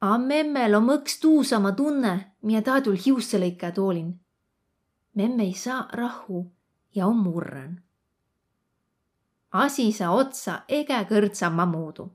A 0.02 0.18
memmel 0.18 0.76
om 0.76 0.90
õks 0.90 1.20
tuusama 1.22 1.72
tunne, 1.78 2.14
mida 2.42 2.62
Taadul 2.62 2.98
hiusse 3.06 3.38
lõikaja 3.38 3.74
toolin. 3.74 4.20
memme 5.14 5.44
ei 5.44 5.54
saa 5.54 5.88
rahu 5.94 6.52
ja 6.96 7.08
om 7.08 7.24
murran. 7.24 7.82
Asi 9.52 9.92
sa 9.92 10.12
otsa 10.12 10.64
ege 10.68 11.06
kõrdsama 11.10 11.66
muudu 11.66 12.12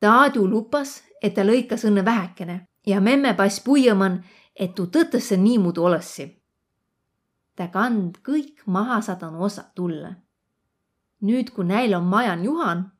Taadu 0.00 0.46
lupas, 0.46 1.02
et 1.22 1.34
ta 1.34 1.42
lõikas 1.42 1.82
õnne 1.88 2.04
vähekene 2.06 2.60
ja 2.86 3.00
memme 3.00 3.32
pass 3.34 3.58
puiaman, 3.60 4.20
et 4.54 4.74
tuu 4.74 4.86
tõtõsse 4.86 5.36
niimoodi 5.36 5.80
olõssi. 5.80 6.26
ta 7.56 7.66
kand 7.68 8.18
kõik 8.22 8.62
maha 8.66 9.00
sadanu 9.00 9.42
osad 9.42 9.74
tulla. 9.74 10.14
nüüd, 11.20 11.50
kui 11.50 11.64
näil 11.64 11.94
on 11.94 12.04
majan 12.04 12.44
Juhan, 12.44 12.92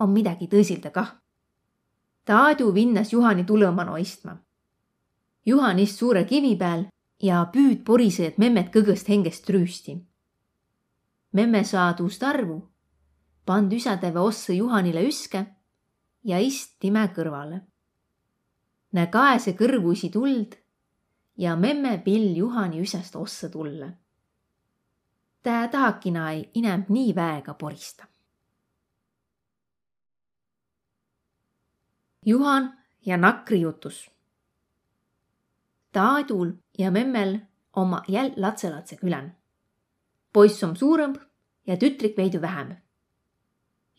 on 0.00 0.10
midagi 0.10 0.46
tõsilda 0.46 0.90
kah. 0.90 1.16
Taadu 2.24 2.74
vinnas 2.74 3.12
Juhani 3.12 3.44
tulõmanu 3.44 3.96
istma. 3.96 4.36
Juhan 5.46 5.78
ist 5.78 5.98
suure 5.98 6.24
kivi 6.24 6.56
peal 6.56 6.86
ja 7.22 7.46
püüd 7.52 7.84
porisejad 7.84 8.34
memmet 8.38 8.74
kõgõst 8.74 9.08
hengest 9.08 9.50
rüüsti. 9.50 10.09
Memme 11.32 11.64
saadust 11.64 12.22
arvu, 12.22 12.68
pand 13.46 13.72
üsatäve 13.72 14.20
ossa 14.20 14.52
Juhanile 14.52 15.02
üske 15.06 15.44
ja 16.24 16.38
ist 16.38 16.78
time 16.80 17.06
kõrvale. 17.14 17.60
Nä 18.92 19.06
kaese 19.06 19.54
kõrvuisi 19.58 20.10
tuld 20.10 20.56
ja 21.36 21.56
memme 21.56 21.98
pill 22.04 22.36
Juhani 22.36 22.80
üsest 22.82 23.16
ossa 23.16 23.48
tulle. 23.48 23.92
Tä 25.42 25.68
tahakina 25.72 26.30
ei 26.32 26.50
inemb 26.54 26.88
nii 26.88 27.14
väega 27.14 27.54
porista. 27.54 28.06
Juhan 32.26 32.78
ja 33.06 33.16
Nakri 33.16 33.60
jutus. 33.60 34.10
Taadul 35.92 36.52
ja 36.78 36.90
memmel 36.90 37.38
oma 37.72 38.02
jäl 38.08 38.32
latselatse 38.36 38.96
külän. 38.96 39.39
Poiss 40.32 40.62
on 40.64 40.76
suurem 40.76 41.14
ja 41.66 41.76
tütrik 41.76 42.16
veidi 42.16 42.40
vähem 42.40 42.76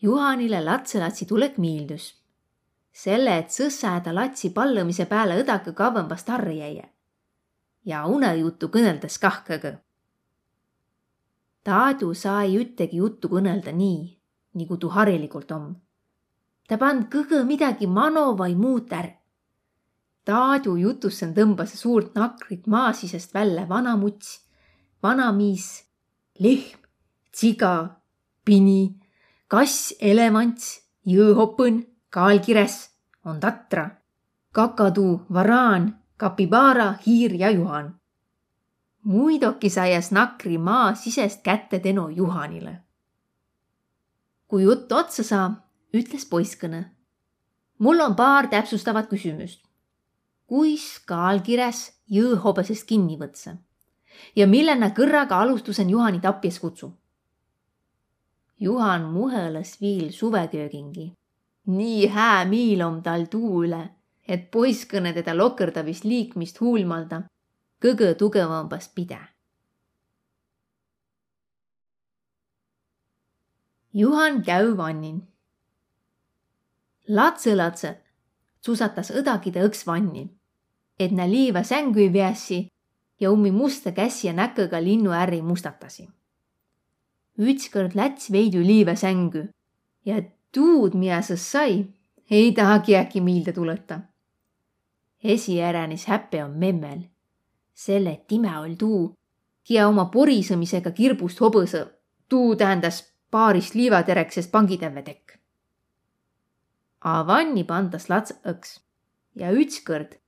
Juhanile 0.02 0.64
latselatsi 0.64 1.26
tulek 1.26 1.58
miildus. 1.58 2.14
selle, 2.92 3.36
et 3.38 3.54
sõssa 3.54 3.92
ta 4.04 4.12
latsi 4.14 4.50
pallõmise 4.50 5.06
peale 5.06 5.36
õdaka 5.42 5.72
kavvambast 5.72 6.30
arri 6.30 6.58
jäie. 6.58 6.88
ja 7.84 8.06
unejuttu 8.06 8.68
kõneldes 8.68 9.18
kah 9.18 9.44
kõgõ. 9.46 9.78
Taadu 11.64 12.14
sai 12.14 12.56
üttegi 12.58 12.96
juttu 12.96 13.28
kõnelda 13.28 13.72
nii, 13.72 14.18
nagu 14.54 14.76
tuu 14.76 14.90
harilikult 14.90 15.50
om. 15.52 15.76
ta 16.68 16.78
pand 16.78 17.06
kõgõ 17.14 17.44
midagi 17.44 17.86
mano 17.86 18.36
vai 18.36 18.54
muud 18.54 18.90
ärq. 18.90 19.16
Taadu 20.24 20.76
jutussen 20.76 21.34
tõmbas 21.34 21.78
suurt 21.78 22.14
nakrit 22.14 22.66
maa 22.66 22.92
sisest 22.92 23.34
välja 23.34 23.68
vanamuts, 23.68 24.40
vanamiis, 25.02 25.84
lehm, 26.42 26.78
tsiga, 27.32 28.02
pini 28.44 29.02
kass, 29.52 29.92
elevants, 30.00 30.78
jõõhopõn, 31.04 31.82
kaalkires 32.12 32.76
on 33.28 33.40
tatra, 33.40 33.84
kakaduu, 34.56 35.18
varaan, 35.32 35.90
kapibaara, 36.16 36.94
hiir 37.04 37.34
ja 37.36 37.50
Juhan. 37.50 37.92
muidugi 39.04 39.70
saias 39.70 40.12
Nakri 40.12 40.58
maa 40.58 40.94
sisest 40.94 41.42
kätte 41.42 41.80
Teno 41.80 42.08
Juhanile. 42.08 42.82
kui 44.48 44.62
jutt 44.62 44.92
otsa 44.92 45.22
saa, 45.22 45.50
ütles 45.92 46.24
poisskõne. 46.24 46.84
mul 47.78 48.00
on 48.00 48.14
paar 48.16 48.48
täpsustavat 48.48 49.08
küsimust. 49.10 49.60
kuis 50.46 50.98
kaalkires 51.06 51.92
jõõhobesest 52.08 52.86
kinni 52.86 53.18
võtsa 53.18 53.56
ja 54.36 54.46
millena 54.46 54.90
kõrraga 54.90 55.40
alustusen 55.40 55.90
Juhani 55.90 56.20
tapjas 56.20 56.58
kutsu 56.60 56.92
Juhan 58.62 59.02
muhelas 59.02 59.80
viil 59.80 60.12
suveköögingi. 60.12 61.12
nii 61.66 62.06
hää 62.06 62.44
miil 62.44 62.82
om 62.82 63.02
tal 63.02 63.24
tuu 63.30 63.64
üle, 63.64 63.90
et 64.28 64.50
poisskõne 64.50 65.12
teda 65.12 65.34
lokerdavist 65.36 66.04
liikmist 66.04 66.60
huulmalda 66.60 67.22
kõgõ 67.84 68.14
tugevambast 68.18 68.94
pide. 68.94 69.18
Juhan 73.94 74.42
käü 74.42 74.76
vannin. 74.76 75.18
Latse-latse 77.08 77.96
susatas 78.60 79.10
õdagide 79.10 79.66
õks 79.66 79.86
vanni, 79.86 80.28
et 80.98 81.10
nä 81.10 81.26
liiva 81.30 81.62
sängü 81.62 82.12
viässi 82.12 82.68
ja 83.22 83.30
ummi 83.30 83.50
musta 83.50 83.92
käsi 83.92 84.26
ja 84.26 84.32
näköga 84.32 84.82
linnu 84.82 85.14
äri 85.14 85.42
mustatasi 85.42 86.08
ükskord 87.38 87.94
läts 87.94 88.30
veidi 88.32 88.60
liive 88.66 88.96
sängu 88.96 89.48
ja 90.04 90.22
tuud, 90.52 90.94
mida 90.94 91.22
sa 91.22 91.36
sai, 91.36 91.86
ei 92.30 92.52
tahagi 92.52 92.96
äkki 92.96 93.20
meelde 93.20 93.52
tuleta. 93.52 94.00
esiäranis 95.24 96.06
häpe 96.06 96.44
on 96.44 96.50
memmel, 96.50 96.98
selle 97.74 98.24
time 98.28 98.48
all 98.48 98.74
tuu, 98.74 99.14
kia 99.64 99.88
oma 99.88 100.04
porisemisega 100.04 100.90
kirbust 100.90 101.38
hobõsõ, 101.40 101.86
tuu 102.28 102.56
tähendas 102.56 103.14
paarist 103.30 103.74
liivatereksest 103.74 104.50
pangitävetekk. 104.50 105.38
A 107.00 107.26
vanni 107.26 107.64
pandas 107.64 108.08
lats 108.08 108.34
õks 108.44 108.80
ja 109.34 109.52
ütskõrd, 109.52 110.18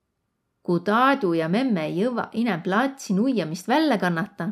kui 0.65 0.81
Taadu 0.81 1.35
ja 1.37 1.49
memme 1.49 1.85
ei 1.85 1.99
jõua 2.01 2.31
inem 2.41 2.63
platsi 2.65 3.13
nuiamist 3.15 3.69
välja 3.69 3.99
kannata, 4.01 4.49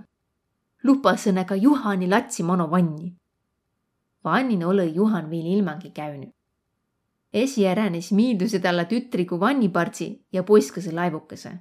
lupasõne 0.85 1.47
ka 1.49 1.57
Juhani 1.57 2.09
latsi 2.11 2.43
mono 2.43 2.69
vanni. 2.71 3.15
vannin 4.25 4.65
ole 4.65 4.85
Juhan 4.87 5.31
veel 5.31 5.47
ilmangi 5.57 5.91
käinud. 5.91 6.31
esijärjenis 7.33 8.13
miilduse 8.13 8.59
talle 8.59 8.85
tütriku 8.85 9.41
vannipartsi 9.41 10.27
ja 10.33 10.43
poiskese 10.43 10.93
laevukese. 10.93 11.53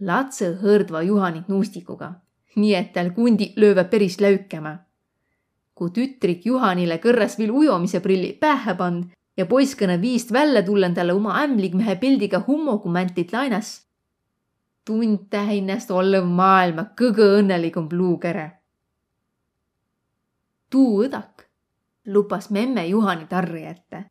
Latse 0.00 0.50
hõõrdva 0.62 1.02
Juhanit 1.02 1.48
nuustikuga, 1.48 2.12
nii 2.56 2.74
et 2.74 2.92
tal 2.92 3.10
kundi 3.10 3.52
löövad 3.56 3.88
päris 3.90 4.20
läükema. 4.20 4.78
kui 5.74 5.90
tütrik 5.90 6.46
Juhanile 6.46 6.96
kõrras 6.98 7.38
veel 7.38 7.50
ujumise 7.50 8.00
prilli 8.00 8.32
pähe 8.32 8.74
pand 8.74 9.04
ja 9.36 9.46
poiskõne 9.46 10.00
viist 10.00 10.32
välja 10.32 10.62
tullen 10.62 10.94
talle 10.94 11.12
oma 11.12 11.40
ämblikmehe 11.42 11.96
pildiga 11.96 12.44
hummogumantit 12.46 13.32
lainas 13.32 13.86
tundta 14.86 15.42
ennast 15.52 15.90
olev 15.90 16.24
maailma 16.24 16.90
kõige 16.98 17.26
õnnelikum 17.40 17.88
luukere. 17.92 18.50
tuu 20.70 21.02
õdak 21.04 21.46
lupas 22.06 22.50
memme 22.50 22.86
Juhani 22.86 23.26
tarri 23.26 23.64
ette, 23.66 24.04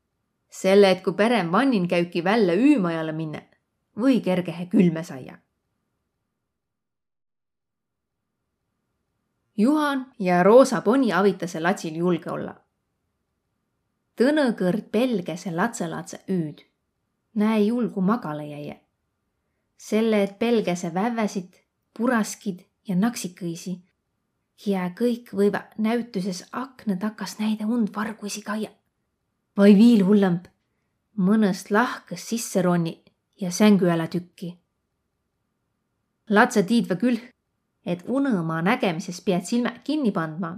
selle, 0.50 0.92
et 0.92 1.04
kui 1.04 1.14
pere 1.14 1.40
vannin 1.52 1.88
käibki 1.88 2.24
välja 2.24 2.54
üümajale 2.54 3.12
minna 3.12 3.42
või 3.98 4.22
kergehe 4.22 4.66
külme 4.66 5.04
saia. 5.04 5.38
Juhan 9.58 10.06
ja 10.20 10.44
Roosa 10.44 10.82
poni 10.82 11.14
avitase 11.14 11.60
latsil 11.60 11.96
julge 11.96 12.32
olla. 12.32 12.56
Tõnõkõrd 14.20 14.90
pelgese 14.92 15.52
latselatse 15.52 16.24
üüd. 16.28 16.66
näe 17.34 17.60
julgu 17.64 18.02
magale 18.02 18.48
jäie 18.48 18.86
selle, 19.78 20.24
et 20.24 20.40
pelgese 20.40 20.94
vävesid, 20.94 21.54
puraskid 21.98 22.64
ja 22.88 22.96
naksikõisi. 22.96 23.82
ja 24.66 24.90
kõik 24.96 25.34
võivad 25.36 25.74
näituses 25.78 26.46
akna 26.52 26.96
takas 26.96 27.40
näide 27.40 27.66
und 27.66 27.90
vargusi 27.96 28.42
kaia. 28.42 28.70
või 29.58 29.76
viil 29.76 30.06
hullem, 30.06 30.40
mõnest 31.18 31.72
lahkes 31.72 32.30
sisse 32.30 32.62
ronni 32.62 33.04
ja 33.42 33.52
sängu 33.52 33.86
jälle 33.86 34.08
tükki. 34.08 34.58
Latsa 36.30 36.64
tiidva 36.64 36.96
küll, 36.96 37.20
et 37.86 38.04
unõmaa 38.08 38.62
nägemises 38.62 39.22
pead 39.22 39.46
silmad 39.46 39.84
kinni 39.84 40.12
pandma. 40.12 40.58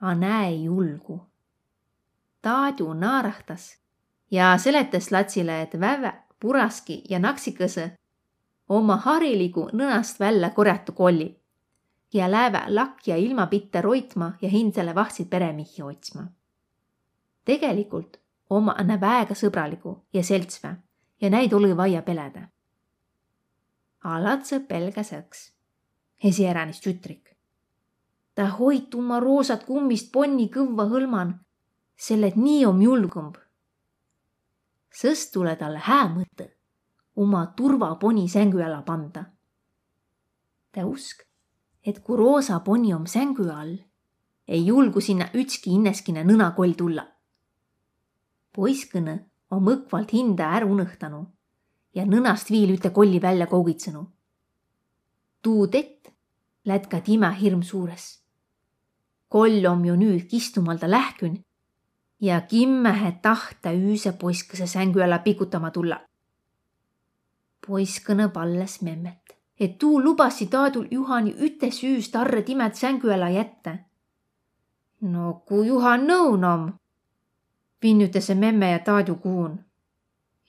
A 0.00 0.14
näe 0.14 0.54
julgu. 0.54 1.26
Taadu 2.44 2.92
naarahtas 2.92 3.78
ja 4.30 4.58
seletas 4.58 5.12
Latsile, 5.12 5.62
et 5.62 5.80
väve 5.80 6.12
puraski 6.40 6.98
ja 7.08 7.16
naksikõse 7.18 7.86
oma 8.68 8.96
hariligu 9.00 9.70
nõnast 9.72 10.20
välja 10.20 10.50
korjatu 10.50 10.92
kolli 10.92 11.30
ja 12.12 12.28
läävä 12.30 12.64
lakja 12.68 13.16
ilma 13.16 13.46
pitte 13.46 13.80
roitma 13.80 14.32
ja 14.42 14.48
hindele 14.48 14.94
vahtsid 14.94 15.28
peremihi 15.28 15.82
otsma. 15.82 16.26
tegelikult 17.44 18.20
oma 18.50 18.74
anna 18.78 19.00
väega 19.00 19.34
sõbraligu 19.34 19.94
ja 20.12 20.22
seltsvä 20.22 20.76
ja 21.20 21.30
näid 21.30 21.52
oli 21.52 21.76
vaia 21.76 22.02
peleda. 22.02 22.48
Alatse 24.04 24.60
pelgas 24.60 25.12
õks, 25.12 25.52
esiäranis 26.24 26.80
tütrik. 26.80 27.36
ta 28.34 28.46
hoid 28.46 28.94
oma 28.94 29.20
roosat 29.20 29.64
kummist 29.64 30.12
ponni 30.12 30.48
kõvva 30.48 30.88
hõlman, 30.90 31.43
selle 31.96 32.32
nii 32.36 32.66
om 32.66 32.82
julgumb 32.82 33.36
sõst 34.94 35.32
tule 35.34 35.56
talle 35.58 35.80
hää 35.82 36.06
mõte 36.12 36.48
oma 37.16 37.46
turvaponi 37.56 38.28
sängu 38.28 38.62
alla 38.62 38.82
panda. 38.82 39.24
ta 40.72 40.86
usk, 40.86 41.22
et 41.86 42.00
kui 42.02 42.16
roosa 42.16 42.60
poni 42.60 42.94
om 42.94 43.06
sängu 43.06 43.50
all, 43.50 43.76
ei 44.48 44.66
julgu 44.66 45.00
sinna 45.00 45.28
ütski 45.34 45.70
inneskine 45.70 46.24
nõnakoll 46.24 46.74
tulla. 46.74 47.06
poiskõne 48.52 49.30
om 49.50 49.68
õkvalt 49.68 50.10
hinda 50.12 50.50
ära 50.56 50.66
unõhtanu 50.66 51.26
ja 51.94 52.04
nõnast 52.04 52.50
viil 52.50 52.74
üte 52.74 52.90
kolli 52.90 53.22
välja 53.22 53.46
kougitsenu. 53.46 54.06
tuu 55.42 55.66
tett 55.66 56.12
lätt 56.64 56.86
ka 56.90 57.00
time 57.00 57.34
hirm 57.34 57.62
suures. 57.62 58.22
koll 59.28 59.66
om 59.66 59.84
ju 59.84 59.96
nüüd 59.96 60.30
kistumalda 60.30 60.86
lähkün 60.86 61.44
ja 62.20 62.40
kimmehe 62.40 63.12
tahta 63.22 63.72
üüse 63.72 64.12
poiskese 64.12 64.66
sängu 64.66 65.00
alla 65.00 65.18
pikutama 65.18 65.70
tulla. 65.70 66.00
poiskõne 67.66 68.28
palles 68.28 68.82
memmet, 68.82 69.36
et 69.60 69.78
tuu 69.78 70.02
lubasi 70.04 70.46
taadul 70.46 70.86
Juhani 70.90 71.32
üte 71.46 71.70
süüs 71.70 72.10
tarre 72.12 72.42
timet 72.42 72.76
sängu 72.76 73.10
alla 73.10 73.28
jätta. 73.30 73.76
no 75.00 75.42
kui 75.46 75.66
Juhan 75.66 76.06
nõun 76.06 76.44
om, 76.44 76.72
pinnutase 77.80 78.34
memme 78.34 78.70
ja 78.70 78.78
taadu 78.78 79.14
kuun. 79.14 79.64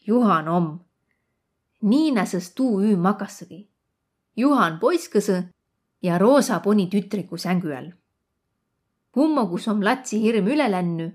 Juhan 0.07 0.47
om. 0.47 0.79
nii 1.81 2.11
näses 2.11 2.53
tuu 2.53 2.81
üü 2.81 2.97
makassagi. 2.97 3.69
Juhan 4.37 4.79
poiskõse 4.79 5.43
ja 6.01 6.17
Roosa 6.17 6.59
poni 6.59 6.87
tütriku 6.87 7.37
sängu 7.37 7.71
all. 7.77 7.91
kummogus 9.11 9.67
om 9.67 9.83
latsi 9.83 10.19
hirm 10.21 10.47
üle 10.47 10.71
lännu 10.71 11.11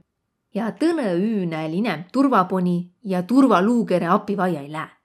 ja 0.55 0.71
tõne 0.75 1.13
üünäel 1.15 1.75
inem 1.79 2.05
turvaponi 2.13 2.93
ja 3.05 3.23
turvaluukere 3.23 4.07
api 4.07 4.37
vaia 4.37 4.61
ei 4.61 4.73
lää. 4.73 4.97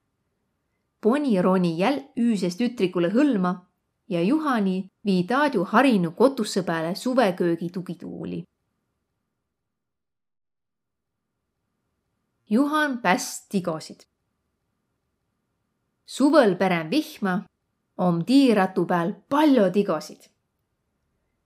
poni 1.01 1.41
roni 1.41 1.77
jäl 1.77 1.99
üüses 2.17 2.57
tütrikule 2.57 3.09
hõlma 3.13 3.65
ja 4.09 4.21
Juhani 4.21 4.89
vii 5.05 5.23
Taadju 5.23 5.63
harinu 5.63 6.11
kotusse 6.11 6.63
peale 6.63 6.95
suveköögi 6.95 7.69
tugituuli. 7.69 8.43
Juhan 12.49 12.97
päss 12.97 13.47
tigosid. 13.49 13.99
suvel 16.05 16.55
pärem 16.55 16.89
vihma, 16.89 17.43
om 17.97 18.25
tiiratu 18.25 18.85
peal 18.85 19.13
palju 19.29 19.71
tigosid. 19.71 20.21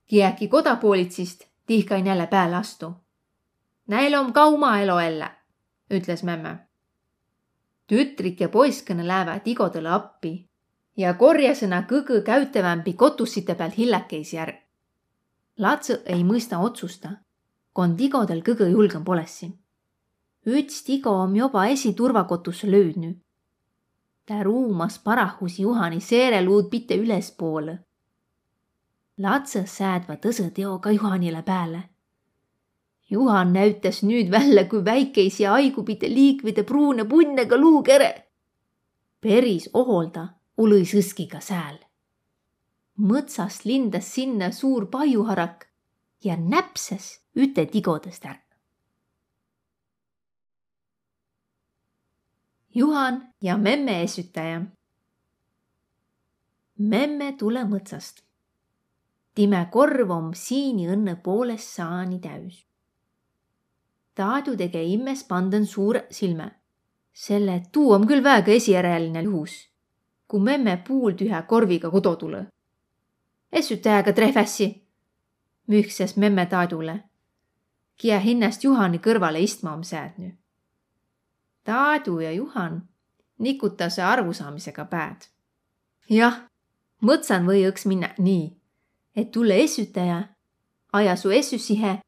kiäki 0.06 0.48
kodapoolitsist 0.48 1.44
tihkain 1.66 2.06
jälle 2.06 2.26
pääle 2.26 2.56
astu 2.56 2.99
Näil 3.90 4.14
om 4.14 4.28
ka 4.32 4.44
oma 4.46 4.76
elo 4.78 5.00
elle, 5.02 5.26
ütles 5.90 6.20
memme. 6.22 6.58
tütrik 7.90 8.40
ja 8.40 8.48
poiskõne 8.48 9.02
läävad 9.06 9.48
igodele 9.50 9.90
appi 9.90 10.30
ja 10.96 11.14
korjasena 11.14 11.80
kõgõ 11.90 12.20
käytävämpi 12.22 12.92
kotussite 12.92 13.54
pealt 13.58 13.74
hillekeisi 13.78 14.36
järg. 14.36 14.60
Latsõ 15.58 15.98
ei 16.06 16.22
mõista 16.22 16.62
otsusta, 16.62 17.10
kond 17.72 18.00
igodel 18.00 18.44
kõgõ 18.46 18.70
julgem 18.70 19.04
polessi. 19.04 19.50
üts 20.46 20.84
tigo 20.84 21.10
om 21.10 21.36
juba 21.36 21.66
esiturvakotusse 21.66 22.70
löödnü. 22.70 23.14
ta 24.26 24.42
ruumas 24.42 24.98
parahus 24.98 25.58
Juhani 25.58 26.00
seereluud 26.00 26.70
pite 26.70 26.94
ülespoole. 26.94 27.78
Latsõ 29.18 29.66
säädva 29.66 30.14
tõsõ 30.14 30.50
teoga 30.50 30.90
Juhanile 30.90 31.42
pääle 31.42 31.89
Juhan 33.10 33.50
näütas 33.52 34.04
nüüd 34.06 34.30
välja 34.30 34.68
kui 34.70 34.84
väikeisi 34.86 35.44
haigupite 35.50 36.08
liikvide 36.08 36.62
pruune 36.62 37.04
punnega 37.04 37.56
luukere. 37.58 38.26
päris 39.20 39.70
oholda 39.74 40.28
ului 40.56 40.84
sõskiga 40.84 41.40
sääl. 41.40 41.78
mõtsast 42.98 43.64
lindas 43.64 44.14
sinna 44.14 44.50
suur 44.52 44.86
pajuharak 44.86 45.66
ja 46.24 46.36
näpses 46.36 47.18
üte 47.34 47.66
tigodest 47.66 48.24
ära. 48.24 48.38
Juhan 52.74 53.34
ja 53.42 53.56
memme 53.56 54.02
esitaja. 54.02 54.62
memme 56.78 57.32
tule 57.38 57.64
mõtsast. 57.64 58.22
time 59.34 59.68
korv 59.72 60.10
om 60.10 60.34
siini 60.34 60.86
õnne 60.86 61.22
poolest 61.22 61.74
saani 61.74 62.20
täis 62.20 62.69
Taadu 64.20 64.52
tege 64.56 64.82
immes 64.84 65.22
panden 65.24 65.66
suure 65.66 66.06
silme. 66.10 66.50
selle 67.12 67.62
tuu 67.72 67.92
on 67.92 68.06
küll 68.06 68.22
väega 68.24 68.52
esijärjeline 68.52 69.22
juhus, 69.22 69.52
kui 70.28 70.40
memme 70.40 70.76
puultühja 70.88 71.42
korviga 71.42 71.90
kodu 71.90 72.16
tule. 72.16 72.46
Essütäjaga 73.52 74.12
trehvässi, 74.12 74.68
müükses 75.66 76.16
memme 76.16 76.46
Taadule, 76.46 76.94
kia 77.96 78.18
hinnast 78.18 78.64
Juhani 78.64 78.98
kõrvale 78.98 79.40
istma 79.42 79.72
om 79.72 79.82
säädnü. 79.82 80.30
Taadu 81.64 82.20
ja 82.20 82.32
Juhan 82.32 82.82
nikutase 83.38 84.02
arvusaamisega 84.02 84.84
päed. 84.84 85.28
jah, 86.10 86.42
mõtsan 87.02 87.46
või 87.46 87.64
õks 87.70 87.86
minna 87.86 88.12
nii, 88.18 88.56
et 89.16 89.30
tulle 89.30 89.62
essütaja 89.64 90.22
aja 90.92 91.16
su 91.16 91.30
essüsihe 91.30 91.98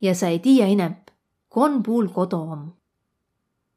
ja 0.00 0.14
sa 0.14 0.28
ei 0.28 0.38
tiia 0.38 0.66
inemp, 0.66 1.07
kon 1.58 1.82
puul 1.82 2.08
kodu 2.08 2.36
om. 2.36 2.62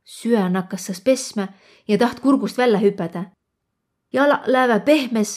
süä 0.04 0.50
nakkas 0.50 0.86
sas 0.86 1.02
pesme 1.02 1.48
ja 1.88 1.98
taht 1.98 2.20
kurgust 2.20 2.58
välja 2.58 2.80
hüpeda. 2.80 3.24
jala 4.14 4.44
lääve 4.46 4.80
pehmes 4.80 5.32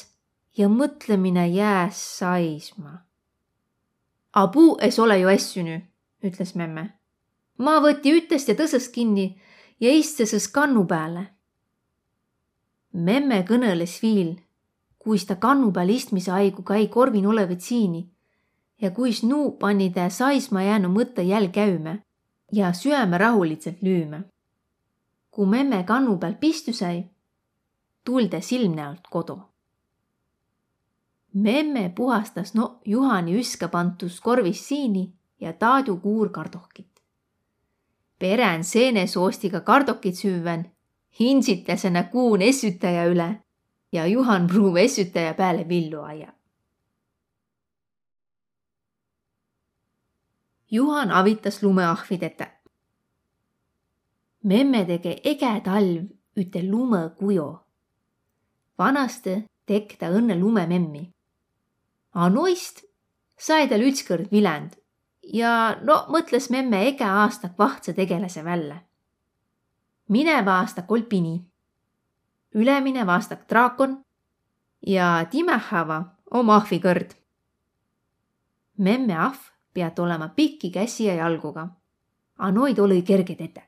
ja 0.59 0.69
mõtlemine 0.69 1.47
jääs 1.49 2.19
saisma. 2.19 2.93
A 4.33 4.47
puu 4.47 4.77
es 4.81 4.99
ole 4.99 5.19
ju 5.19 5.29
essünü, 5.29 5.81
ütles 6.23 6.55
memme. 6.55 6.85
ma 7.59 7.81
võti 7.81 8.13
ütest 8.19 8.49
ja 8.49 8.55
tõsest 8.55 8.93
kinni 8.93 9.41
ja 9.81 9.91
istusõs 9.91 10.49
kannu 10.53 10.85
peale. 10.87 11.27
memme 12.93 13.45
kõneles 13.49 14.03
viil, 14.03 14.37
kuis 14.99 15.25
ta 15.25 15.37
kannu 15.37 15.73
peal 15.73 15.89
istmise 15.89 16.33
aigu 16.33 16.63
kai 16.63 16.89
korvin 16.89 17.27
olevat 17.27 17.61
siini 17.61 18.11
ja 18.81 18.91
kuis 18.91 19.23
nuu 19.23 19.51
pani 19.51 19.91
ta 19.91 20.11
saisma 20.11 20.63
jäänu 20.63 20.89
mõtte 20.89 21.23
jäl 21.23 21.49
käüme 21.49 22.04
ja 22.55 22.73
süäme 22.73 23.19
rahulitselt 23.19 23.83
lüüme. 23.83 24.25
kui 25.31 25.47
memme 25.47 25.85
kannu 25.85 26.19
peal 26.19 26.35
pistu 26.41 26.73
sai, 26.73 27.05
tul 28.05 28.27
ta 28.29 28.41
silmnäolt 28.41 29.07
kodu. 29.11 29.41
memme 31.33 31.93
puhastas 31.97 32.55
no 32.55 32.81
Juhani 32.85 33.35
üska 33.41 33.69
pantus 33.69 34.21
korvis 34.21 34.69
siini 34.69 35.13
ja 35.41 35.53
taadu 35.53 35.97
kuur 35.97 36.29
kardohkit. 36.29 37.03
peren 38.19 38.65
seenesoostiga 38.65 39.61
kardokit 39.61 40.15
süüvän, 40.15 40.71
hinsitasena 41.21 42.03
kuun 42.05 42.43
essütaja 42.43 43.07
üle 43.07 43.43
ja 43.93 44.07
Juhan 44.07 44.47
pruuv 44.47 44.77
essütaja 44.77 45.35
peale 45.35 45.69
villu 45.69 46.01
aia 46.03 46.33
Juhan 50.75 51.11
avitas 51.11 51.63
lumeahvideta. 51.63 52.47
memme 54.43 54.85
tege 54.85 55.21
ege 55.25 55.61
talv 55.65 56.09
üte 56.37 56.63
lumekujo. 56.71 57.67
vanasti 58.79 59.45
tek 59.67 59.95
ta 59.99 60.11
õnne 60.11 60.35
lumememmi. 60.41 61.05
A 62.15 62.29
noist 62.29 62.83
sai 63.39 63.69
tal 63.69 63.87
ükskord 63.87 64.33
viljand 64.33 64.75
ja 65.23 65.79
no 65.83 66.07
mõtles 66.09 66.51
memme 66.51 66.83
ege 66.89 67.05
aasta 67.05 67.55
vahtsa 67.59 67.93
tegelase 67.93 68.45
välja. 68.45 68.83
mineva 70.09 70.59
aasta 70.59 70.83
kolpini, 70.83 71.45
üleminev 72.55 73.09
aasta 73.09 73.37
draakon 73.49 74.03
ja 74.87 75.27
timehava 75.31 76.05
oma 76.31 76.57
ahvikõrd. 76.57 77.15
memme 78.77 79.19
ahv 79.19 79.54
pead 79.75 79.99
olema 79.99 80.29
pikki 80.29 80.71
käsi 80.71 81.05
ja 81.05 81.15
jalguga. 81.15 81.69
A 82.39 82.51
noid 82.51 82.79
oli 82.79 83.03
kerge 83.03 83.35
tete. 83.35 83.63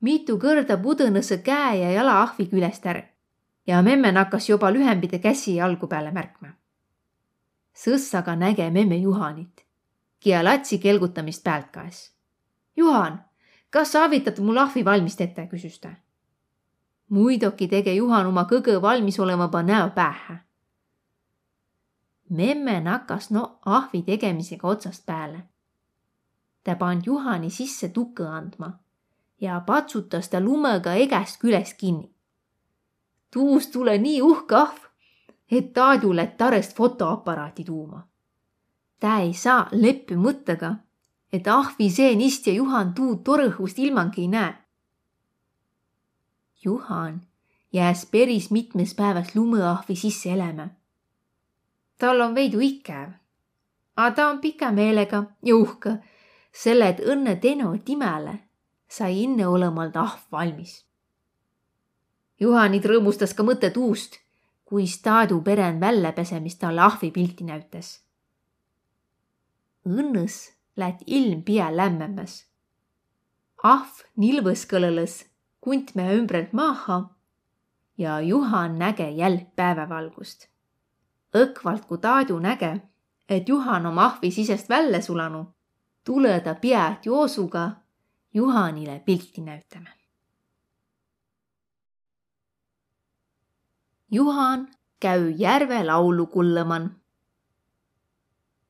mitu 0.00 0.36
kõrda 0.38 0.76
pudõnõse 0.82 1.38
käe 1.46 1.76
ja 1.78 1.90
jala 1.90 2.22
ahvi 2.22 2.46
küljest 2.50 2.86
ära 2.86 3.02
ja 3.66 3.82
memme 3.82 4.12
nakkas 4.12 4.48
juba 4.48 4.72
lühembide 4.72 5.18
käsi 5.18 5.56
ja 5.56 5.64
jalgu 5.64 5.86
peale 5.86 6.10
märkma. 6.10 6.48
sõssaga 7.74 8.36
näge 8.36 8.70
memme 8.70 8.96
Juhanit, 8.96 9.64
kia 10.20 10.44
latsi 10.44 10.78
kelgutamist 10.78 11.44
pealt 11.44 11.70
käes. 11.72 12.12
Juhan, 12.76 13.24
kas 13.70 13.92
sa 13.92 14.04
avitad 14.04 14.38
mul 14.40 14.58
ahvi 14.58 14.84
valmis 14.84 15.16
tete, 15.16 15.46
küsis 15.46 15.78
ta. 15.80 15.90
muidugi 17.08 17.68
tege 17.68 17.94
Juhan 17.94 18.26
oma 18.26 18.44
kõige 18.50 18.82
valmis 18.82 19.20
olema 19.20 19.62
näo 19.62 19.90
pähe 19.90 20.51
memme 22.30 22.80
nakkas 22.80 23.30
no 23.30 23.58
ahvi 23.64 24.02
tegemisega 24.02 24.68
otsast 24.68 25.06
peale. 25.06 25.42
ta 26.64 26.74
pand 26.76 27.06
Juhani 27.06 27.50
sisse 27.50 27.88
tukõ 27.88 28.26
andma 28.38 28.78
ja 29.40 29.60
patsutas 29.66 30.28
ta 30.28 30.40
lumega 30.40 30.94
egäst 30.94 31.40
küljest 31.40 31.76
kinni. 31.76 32.10
tuust 33.30 33.72
tule 33.72 33.98
nii 33.98 34.22
uhke 34.22 34.54
ahv, 34.54 34.78
et 35.50 35.72
Taadu 35.72 36.16
lätt 36.16 36.36
tarest 36.36 36.76
fotoaparaati 36.76 37.64
tuuma. 37.64 38.08
ta 39.00 39.18
ei 39.18 39.34
saa 39.34 39.68
leppi 39.72 40.14
mõttega, 40.16 40.74
et 41.32 41.46
ahvi 41.46 41.90
seen 41.90 42.20
istja 42.20 42.52
Juhan 42.52 42.94
tuud 42.94 43.22
torõhust 43.24 43.78
ilmangi 43.78 44.20
ei 44.20 44.28
näe. 44.28 44.54
Juhan 46.64 47.20
jääs 47.72 48.06
päris 48.06 48.50
mitmes 48.50 48.94
päevas 48.94 49.34
lumeahvi 49.34 49.96
sisse 49.96 50.32
elama 50.32 50.68
tal 52.02 52.20
on 52.20 52.34
veidi 52.34 52.58
ikev. 52.66 53.10
aga 53.96 54.14
ta 54.14 54.28
on 54.28 54.38
pika 54.40 54.72
meelega 54.72 55.22
ja 55.46 55.56
uhke, 55.56 55.92
selle, 56.52 56.88
et 56.88 57.00
õnne 57.12 57.36
Teno 57.40 57.76
Timele 57.84 58.38
sai 58.88 59.22
enneolemalt 59.24 59.96
ahv 59.96 60.24
valmis. 60.32 60.82
Juhanit 62.40 62.88
rõõmustas 62.90 63.36
ka 63.38 63.46
mõte 63.46 63.70
tuust, 63.70 64.18
kui 64.66 64.88
Staadu 64.90 65.38
peren 65.46 65.78
väljapesemist 65.80 66.58
talle 66.64 66.82
ahvi 66.82 67.12
pilti 67.14 67.46
näütas. 67.46 67.94
Õnnes 69.86 70.42
läht 70.76 71.06
ilm 71.06 71.42
pea 71.46 71.70
lämmemas. 71.70 72.46
ahv 73.62 74.02
nilvõs 74.16 74.66
kõleles 74.66 75.20
kuntmehe 75.60 76.16
ümbrelt 76.18 76.52
maha 76.52 77.02
ja 77.96 78.20
Juhan 78.20 78.78
näge 78.78 79.10
jälg 79.10 79.52
päevavalgust 79.54 80.51
õkvalt 81.34 81.86
kui 81.86 81.98
Taadu 81.98 82.38
näge, 82.38 82.72
et 83.28 83.48
Juhan 83.48 83.86
oma 83.86 84.04
ahvi 84.04 84.30
sisest 84.30 84.68
välja 84.68 85.00
sulanu, 85.02 85.46
tule 86.04 86.40
ta 86.40 86.54
pead 86.54 87.04
joosuga 87.04 87.70
Juhanile 88.34 89.02
pilti 89.04 89.40
näitama. 89.40 89.90
Juhan 94.10 94.68
käü 95.00 95.34
järve 95.38 95.84
laulu 95.84 96.26
kullaman. 96.26 96.96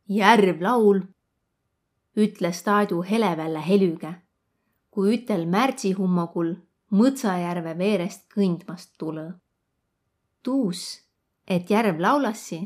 järv 0.09 0.63
laul, 0.63 1.01
ütles 2.17 2.63
Taadu 2.63 3.03
helevälle 3.03 3.69
helüge, 3.69 4.15
kui 4.91 5.15
ütel 5.17 5.47
märtsihummogul 5.47 6.55
Mõtsajärve 6.93 7.79
veerest 7.79 8.27
kõndmast 8.35 8.91
tule. 8.99 9.33
tuus 10.43 11.12
et 11.53 11.71
järv 11.71 12.01
laulassi, 12.01 12.61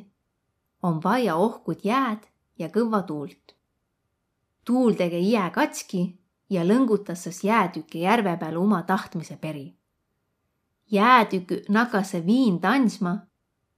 on 0.82 1.00
vaia 1.02 1.34
ohkud 1.36 1.82
jääd 1.84 2.26
ja 2.58 2.68
kõva 2.68 3.02
tuult. 3.06 3.54
tuul 4.64 4.94
tege 4.98 5.18
jää 5.18 5.50
katski 5.50 6.18
ja 6.50 6.64
lõngutas 6.64 7.26
sas 7.26 7.44
jäätüki 7.44 8.00
järve 8.00 8.36
peale 8.36 8.58
oma 8.58 8.82
tahtmise 8.82 9.36
peri. 9.36 9.74
jäätükk 10.90 11.68
nakase 11.68 12.26
viin 12.26 12.60
tantsma 12.60 13.16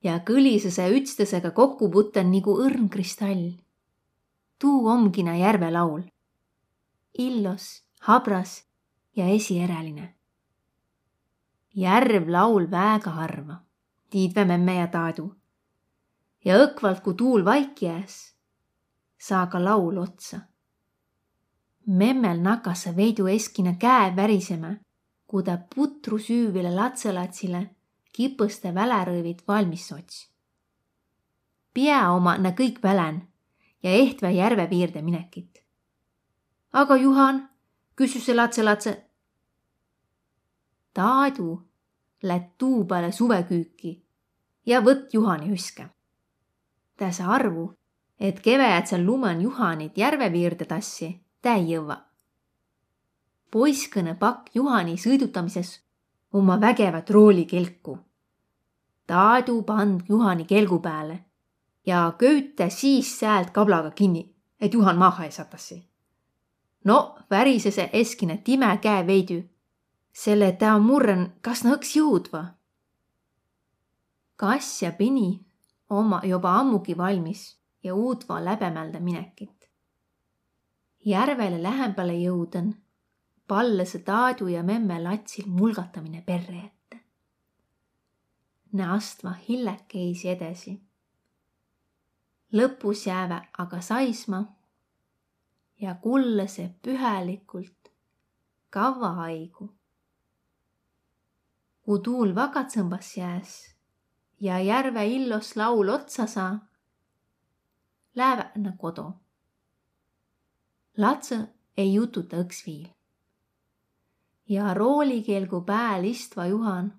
ja 0.03 0.19
kõlisese 0.19 0.89
ütstesega 0.91 1.51
kokku 1.51 1.91
putten 1.91 2.31
nagu 2.31 2.59
õrn 2.65 2.89
kristall. 2.89 3.53
tuu 4.59 4.89
omgina 4.89 5.37
järve 5.37 5.71
laul. 5.71 6.03
illos, 7.19 7.83
habras 8.01 8.65
ja 9.17 9.27
esieräline. 9.27 10.15
järv 11.75 12.29
laul 12.29 12.71
väega 12.71 13.11
harva 13.11 13.68
Tiidve 14.11 14.45
memme 14.45 14.75
ja 14.75 14.87
Taadu. 14.87 15.35
ja 16.45 16.55
õkvalt, 16.65 17.03
kui 17.03 17.15
tuul 17.15 17.45
vaiki 17.45 17.85
jääs, 17.85 18.35
saa 19.19 19.47
ka 19.47 19.65
laul 19.65 19.99
otsa. 19.99 20.41
memmel 21.87 22.41
nakas 22.41 22.87
veidu 22.97 23.27
eskina 23.27 23.75
käe 23.75 24.17
värisema, 24.17 24.75
kui 25.27 25.43
ta 25.43 25.59
putru 25.75 26.19
süüvile 26.19 26.75
latselatsile 26.75 27.71
kipõste 28.13 28.75
välerõivit 28.75 29.45
valmis 29.49 29.93
ots. 29.93 30.29
pea 31.75 32.11
oma 32.13 32.39
na 32.39 32.51
kõik 32.51 32.83
välän 32.83 33.29
ja 33.83 33.91
Ehtve 33.91 34.31
järve 34.31 34.67
piirde 34.67 35.03
minekit. 35.03 35.65
aga 36.73 36.97
Juhan, 36.97 37.49
küsis 37.97 38.25
see 38.25 38.35
latselatse. 38.35 39.05
Taadu 40.95 41.68
lätt 42.23 42.59
tuu 42.59 42.85
peale 42.85 43.13
suveküüki 43.13 44.05
ja 44.67 44.81
võtt 44.81 45.13
Juhani 45.13 45.53
üske. 45.53 45.89
tä 46.97 47.13
saa 47.13 47.33
arvu, 47.33 47.75
et 48.21 48.41
keväädsel 48.41 49.07
lumen 49.07 49.41
Juhanit 49.41 49.99
järveviirde 49.99 50.65
tassi 50.65 51.21
tä 51.43 51.55
ei 51.55 51.73
jõua. 51.73 51.97
poisskõne 53.51 54.15
pakk 54.15 54.51
Juhani 54.55 54.97
sõidutamises 54.97 55.81
oma 56.33 56.61
vägevat 56.61 57.11
rooli 57.11 57.45
kelku. 57.45 57.99
Taadu 59.07 59.63
pand 59.63 60.01
Juhani 60.09 60.45
kelgu 60.45 60.79
peale 60.79 61.25
ja 61.87 62.13
köüta 62.19 62.69
siis 62.69 63.19
säält 63.21 63.51
kablaga 63.51 63.91
kinni, 63.91 64.35
et 64.61 64.75
Juhan 64.75 64.99
maha 64.99 65.25
ei 65.25 65.31
satasi. 65.31 65.89
no 66.85 67.19
värisese 67.31 67.91
eskine 67.93 68.37
time 68.37 68.79
käe 68.83 69.07
veidi 69.07 69.51
selle 70.13 70.53
ta 70.53 70.79
murren, 70.79 71.33
kas 71.41 71.65
nõks 71.65 71.97
jõudva. 71.97 72.45
kass 74.37 74.83
ja 74.83 74.93
pini 74.93 75.47
oma 75.91 76.21
juba 76.25 76.59
ammugi 76.59 76.97
valmis 76.97 77.59
ja 77.85 77.95
Uudva 77.95 78.45
läbemälda 78.45 79.01
minekit. 79.01 79.71
järvele 81.05 81.63
lähemale 81.63 82.13
jõuden 82.13 82.75
pallase 83.49 83.99
Taadu 83.99 84.47
ja 84.49 84.63
memme 84.63 85.03
latsil 85.03 85.45
mulgatamine 85.47 86.23
perre 86.23 86.59
ette. 86.59 87.01
Ne 88.73 88.91
astva 88.91 89.33
hillekesi 89.49 90.29
edasi. 90.29 90.83
lõpus 92.53 93.07
jäävä 93.07 93.43
aga 93.59 93.81
saisma 93.81 94.45
ja 95.81 95.95
kullase 95.95 96.75
pühelikult 96.83 97.93
kavva 98.71 99.09
aigu. 99.09 99.78
Kui 101.89 102.03
tuul 102.05 102.35
vagatsõmbas 102.37 103.15
jääs 103.17 103.55
ja 104.41 104.59
järve 104.61 105.07
illos 105.07 105.55
laul 105.57 105.89
otsa 105.89 106.27
saa, 106.27 106.59
läävä 108.15 108.51
nä 108.57 108.73
kodo. 108.79 109.13
Latsõ 110.99 111.47
ei 111.77 111.95
jututa 111.95 112.37
õks 112.45 112.65
viil 112.67 112.89
ja 114.49 114.75
roolikelgu 114.75 115.61
pääl 115.61 116.05
istva 116.05 116.47
Juhan 116.47 116.93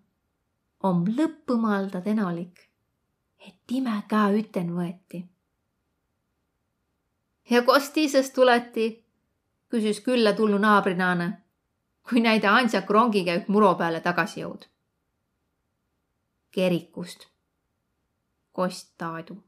om 0.83 1.03
lõppumalda 1.17 2.01
tänulik, 2.01 2.59
et 3.47 3.55
time 3.67 4.03
ka 4.09 4.29
üten 4.31 4.71
võeti. 4.75 5.25
ja 7.49 7.61
kost 7.61 7.93
tiisest 7.93 8.33
tuleti, 8.33 9.05
küsis 9.69 10.01
külla 10.01 10.33
tulnu 10.33 10.57
naabrinaane, 10.57 11.41
kui 12.09 12.21
näide 12.21 12.47
Ansak 12.47 12.89
rongiga 12.89 13.41
muro 13.47 13.75
peale 13.75 14.01
tagasi 14.01 14.41
jõud. 14.41 14.69
Kerikust, 16.51 17.27
kost 18.51 18.93
Taadu. 18.97 19.43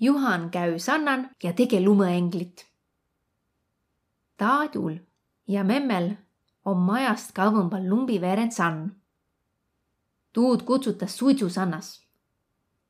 Juhan 0.00 0.50
käü 0.50 0.78
sannan 0.78 1.30
ja 1.42 1.52
tege 1.52 1.80
lumeenglit 1.80 2.76
Taadul 4.36 4.96
ja 5.48 5.64
memmel 5.64 6.10
on 6.64 6.76
majast 6.76 7.32
kauempal 7.32 7.88
lumbiveerend 7.88 8.52
sann. 8.52 8.96
tuud 10.32 10.62
kutsutas 10.62 11.18
suitsusannas. 11.18 12.06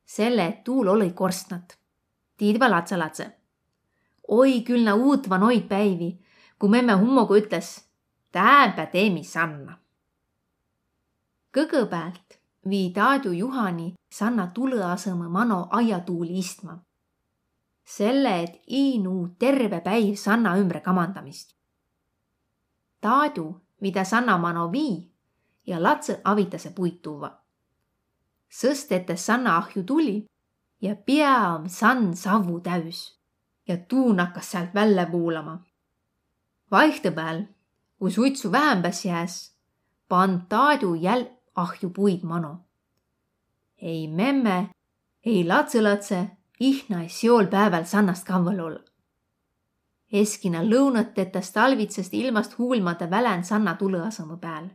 selle, 0.05 0.45
et 0.45 0.63
tuul 0.63 0.87
oli 0.87 1.11
korstnat. 1.11 1.77
tiidva 2.37 2.69
latsa-latse. 2.69 3.31
oi 4.27 4.61
küll 4.61 4.83
na 4.83 4.95
uutva 4.95 5.37
noid 5.37 5.67
päivi, 5.67 6.25
kui 6.59 6.69
memme 6.69 6.93
hummogu 6.93 7.35
ütles, 7.37 7.86
tääpä 8.31 8.85
teemi 8.85 9.23
sanna. 9.23 9.77
kõgõpäält 11.57 12.39
vii 12.69 12.89
Taadu 12.93 13.31
Juhani 13.31 13.93
sanna 14.11 14.47
tule 14.47 14.83
asõmõ 14.83 15.29
mano 15.29 15.67
aiatuuli 15.71 16.37
istma 16.37 16.87
selle, 17.87 18.43
et 18.43 18.61
Iinu 18.67 19.35
terve 19.39 19.79
päiv 19.81 20.15
Sanna 20.19 20.57
ümbre 20.59 20.81
kamandamist. 20.83 21.55
Taadu, 23.01 23.61
mida 23.81 24.03
Sanna 24.03 24.37
mano 24.37 24.71
vii 24.71 25.11
ja 25.67 25.83
latse 25.83 26.21
avitase 26.23 26.73
puid 26.75 26.99
tuua. 27.01 27.31
sõst 28.47 28.91
ette 28.95 29.15
Sanna 29.15 29.57
ahju 29.57 29.83
tuli 29.83 30.25
ja 30.81 30.95
pea 30.95 31.55
on 31.55 31.69
Sann 31.69 32.15
savu 32.15 32.59
täis 32.59 33.19
ja 33.67 33.77
tuun 33.77 34.19
hakkas 34.19 34.51
sealt 34.51 34.73
välja 34.73 35.05
kuulama. 35.05 35.63
vaihdepeal, 36.71 37.43
kui 37.99 38.11
suitsu 38.11 38.51
vähembas 38.51 39.05
jääs, 39.05 39.55
pan 40.07 40.45
Taadu 40.49 40.93
jäl 40.93 41.25
ahju 41.55 41.89
puid 41.89 42.23
mano. 42.23 42.65
ei 43.81 44.07
memme, 44.07 44.69
ei 45.25 45.47
latse-latse 45.47 46.37
ihna 46.59 47.01
ei 47.01 47.09
seol 47.09 47.47
päeval 47.47 47.83
sannast 47.85 48.25
kavval 48.27 48.59
olla. 48.59 48.83
Eskina 50.11 50.63
lõunatõttas 50.63 51.51
talvitsest 51.53 52.13
ilmast 52.13 52.57
huulmata 52.57 53.09
välän 53.09 53.43
sanna 53.43 53.75
tulõasõmu 53.75 54.37
pääl. 54.37 54.69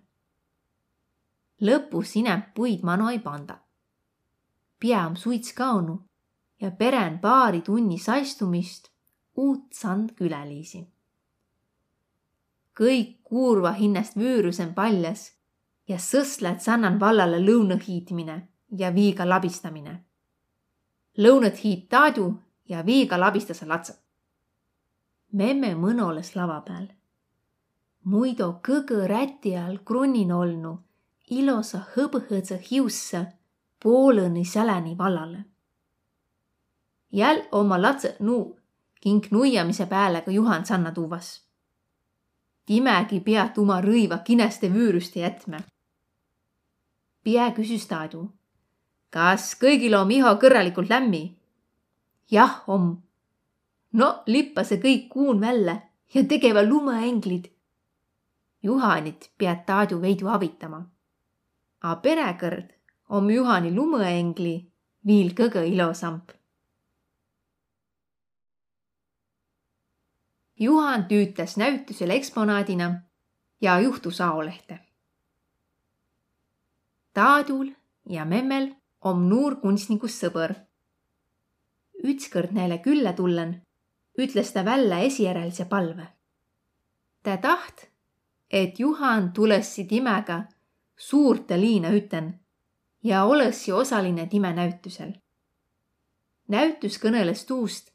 lõpus 1.60 2.16
ineb 2.16 2.54
puid 2.54 2.82
mano 2.82 3.10
ei 3.10 3.18
panda. 3.18 3.58
pea 4.78 5.06
on 5.06 5.16
suits 5.16 5.52
kaonu 5.52 6.02
ja 6.60 6.70
peren 6.70 7.18
paari 7.18 7.60
tunni 7.60 7.98
saistumist 7.98 8.88
uut 9.36 9.72
sand 9.72 10.10
küleliisi. 10.14 10.91
Kõik 12.78 13.18
kuurva 13.22 13.72
hinnast 13.72 14.16
vüürusem 14.16 14.74
paljas 14.74 15.32
ja 15.88 15.98
sõstled 15.98 16.60
sannan 16.60 17.00
vallale 17.00 17.38
lõuna 17.38 17.78
hiitmine 17.86 18.48
ja 18.78 18.94
viiga 18.94 19.28
labistamine 19.28 20.00
lõunat 21.18 21.60
hiid 21.64 21.88
Taadu 21.88 22.32
ja 22.68 22.82
viiga 22.86 23.18
labistas 23.20 23.62
latsa. 23.62 23.94
memme 25.32 25.74
mõnoles 25.74 26.34
lava 26.36 26.60
peal. 26.60 26.88
muidu 28.04 28.54
kõgõ 28.62 29.06
räti 29.06 29.56
all 29.56 29.78
krunnin 29.84 30.32
olnu 30.32 30.78
ilosa 31.30 31.84
hõbõhõdsa 31.94 32.58
hiussa 32.70 33.26
poolõni 33.84 34.44
säläni 34.44 34.98
vallale. 34.98 35.44
jäl 37.12 37.42
oma 37.52 37.82
latse 37.82 38.16
nuu 38.20 38.58
kink 39.00 39.30
nuiamise 39.30 39.86
peale 39.86 40.22
ka 40.22 40.30
Juhan 40.30 40.66
Sanna 40.66 40.92
tuuvas. 40.92 41.41
Timegi 42.66 43.20
pead 43.20 43.58
oma 43.58 43.80
rõiva 43.80 44.22
kineste 44.24 44.70
vüürüste 44.72 45.20
jätma. 45.20 45.58
Pie 47.22 47.50
küsis 47.56 47.86
Taadu 47.86 48.28
kas 49.12 49.52
kõigil 49.60 49.94
om 49.98 50.10
iho 50.10 50.32
kõrralikult 50.40 50.88
lämmi? 50.88 51.22
jah, 52.32 52.62
om. 52.66 52.96
no 53.92 54.08
lippa 54.26 54.64
see 54.64 54.80
kõik 54.80 55.08
kuun 55.12 55.40
välja 55.40 55.76
ja 56.14 56.22
tegeva 56.24 56.62
lumeänglid. 56.64 57.50
Juhanit 58.62 59.30
pead 59.36 59.64
Taadu 59.66 59.98
veidu 60.00 60.28
avitama. 60.32 60.80
A 61.82 61.96
perekõrd 62.04 62.70
om 63.08 63.30
Juhani 63.30 63.72
lumeängli 63.74 64.54
viil 65.04 65.34
kõgõ 65.34 65.64
ilosamp. 65.66 66.32
Juhan 70.62 71.08
tüütas 71.08 71.56
näütusel 71.56 72.10
eksponaadina 72.10 72.88
ja 73.60 73.80
juhtus 73.80 74.20
aolehte. 74.20 74.78
Taadul 77.14 77.72
ja 78.08 78.24
memmel 78.24 78.68
om 79.00 79.28
nuur 79.28 79.56
kunstnikust 79.60 80.22
sõber. 80.22 80.54
ütskõrd 82.04 82.54
näile 82.54 82.78
külla 82.78 83.12
tullen, 83.12 83.62
ütles 84.18 84.52
ta 84.52 84.64
välja 84.64 84.98
esijärelse 84.98 85.64
palve. 85.64 86.06
ta 87.22 87.36
taht, 87.36 87.90
et 88.50 88.80
Juhan 88.80 89.32
tulessi 89.32 89.84
timega 89.84 90.44
suurte 90.96 91.60
liina 91.60 91.90
üten 91.90 92.40
ja 93.02 93.24
olessi 93.24 93.72
osaline 93.72 94.26
time 94.26 94.52
näütusel. 94.52 95.12
näütus 96.48 96.98
kõneles 96.98 97.46
tuust, 97.46 97.91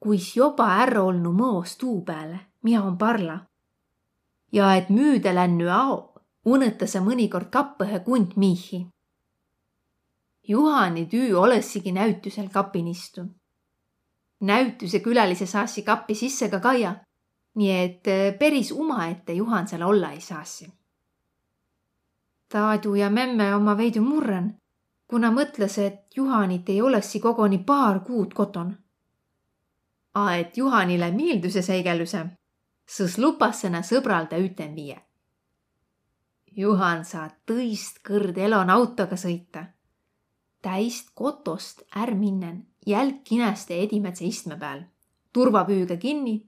kuis 0.00 0.36
joba 0.36 0.66
ära 0.82 1.02
olnu 1.02 1.32
mõos 1.32 1.76
tuu 1.78 2.04
peale, 2.04 2.40
mida 2.62 2.82
on 2.82 2.98
parla. 2.98 3.40
ja 4.52 4.74
et 4.76 4.88
müüda 4.88 5.34
lännu 5.34 5.68
ao, 5.70 6.14
unetase 6.44 7.00
mõnikord 7.00 7.50
kappõhe 7.50 8.00
kunt 8.04 8.36
miihi 8.36 8.86
Juhani 10.50 11.08
tüü 11.08 11.34
olessigi 11.34 11.92
näütusel 11.92 12.48
kapinistu. 12.48 13.24
näütuse 14.40 15.00
külalise 15.00 15.46
saassi 15.46 15.82
kappi 15.82 16.14
sisse 16.14 16.48
ka 16.50 16.60
kaia, 16.60 16.94
nii 17.54 17.70
et 17.70 18.08
eh, 18.08 18.38
päris 18.38 18.72
omaette 18.72 19.32
Juhan 19.32 19.68
seal 19.68 19.82
olla 19.82 20.10
ei 20.10 20.20
saassi. 20.20 20.72
Taadu 22.48 22.94
ja 22.94 23.10
memme 23.10 23.54
oma 23.54 23.76
veidi 23.76 24.00
murren, 24.00 24.56
kuna 25.06 25.30
mõtles, 25.30 25.78
et 25.78 26.16
Juhanit 26.16 26.68
ei 26.68 26.82
olessi 26.82 27.20
koguni 27.20 27.58
paar 27.58 28.00
kuud 28.00 28.34
koton. 28.34 28.74
A 30.14 30.36
et 30.36 30.56
Juhanile 30.56 31.10
miilduse 31.14 31.62
seigeluse, 31.62 32.24
sõs 32.86 33.18
lupassena 33.18 33.82
sõbral 33.82 34.26
ta 34.28 34.38
üten 34.38 34.74
viie. 34.74 34.98
Juhan 36.56 37.04
saa 37.04 37.28
tõist 37.46 38.02
kõrd 38.02 38.38
elon 38.38 38.70
autoga 38.70 39.16
sõita 39.16 39.68
täist 40.62 41.10
kotost 41.14 41.82
är 41.96 42.14
minnen 42.14 42.66
jälk 42.86 43.24
kineste 43.24 43.78
edimätse 43.80 44.24
istme 44.24 44.56
peal, 44.60 44.82
turvapüüga 45.32 45.96
kinni 45.96 46.40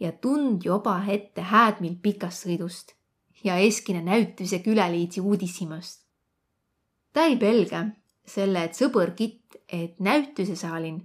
ja 0.00 0.12
tund 0.12 0.64
joba 0.64 0.96
ette 1.08 1.44
häädmil 1.44 1.98
pikast 2.02 2.46
sõidust 2.46 2.94
ja 3.44 3.56
eskine 3.56 4.02
näütuse 4.04 4.58
küleliidsi 4.64 5.20
uudissimast. 5.20 6.06
ta 7.12 7.24
ei 7.24 7.36
pelga 7.36 7.84
selle, 8.26 8.64
et 8.64 8.74
sõber 8.74 9.14
kitt, 9.16 9.56
et 9.68 10.00
näütuse 10.00 10.56
saalin 10.56 11.00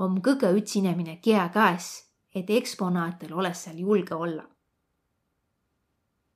om 0.00 0.20
kõige 0.24 0.52
üts 0.56 0.78
inemine 0.80 1.18
kea 1.24 1.48
käes, 1.54 1.90
et 2.34 2.50
eksponaatel 2.50 3.34
oles 3.36 3.64
seal 3.64 3.78
julge 3.78 4.14
olla. 4.14 4.46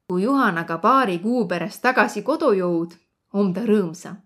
kui 0.08 0.22
Juhan 0.22 0.58
aga 0.58 0.78
paari 0.78 1.18
kuu 1.18 1.46
pärast 1.48 1.82
tagasi 1.82 2.22
kodu 2.22 2.52
jõud, 2.52 2.92
om 3.32 3.54
ta 3.54 3.64
rõõmsa 3.64 4.16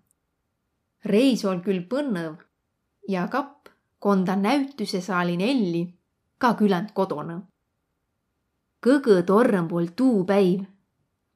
reis 1.05 1.45
ol 1.45 1.61
küll 1.63 1.85
põnnõv 1.87 2.35
ja 3.07 3.27
kapp 3.31 3.69
konda 3.99 4.35
näütusesaali 4.35 5.37
nelli 5.37 5.85
ka 6.37 6.53
küländ 6.59 6.91
kodona. 6.93 7.41
kõgõ 8.83 9.23
torrõm 9.23 9.67
pool 9.67 9.87
tuu 9.95 10.25
päiv, 10.25 10.63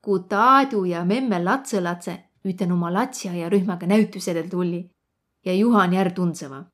ku 0.01 0.19
Taadu 0.19 0.85
ja 0.85 1.03
memme 1.05 1.39
latsõlatse 1.43 2.19
üten 2.45 2.71
oma 2.71 2.91
latsiaiarühmaga 2.93 3.87
näütusedel 3.87 4.49
tulli 4.49 4.89
ja 5.45 5.53
Juhan 5.53 5.93
jär 5.93 6.11
tundsõma. 6.11 6.72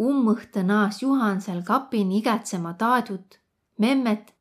Ummõhtõ 0.00 0.62
naas 0.66 1.02
Juhan 1.02 1.40
seal 1.40 1.62
kapin 1.62 2.12
igatsema 2.12 2.74
Taadut, 2.74 3.38
memmet 3.78 4.34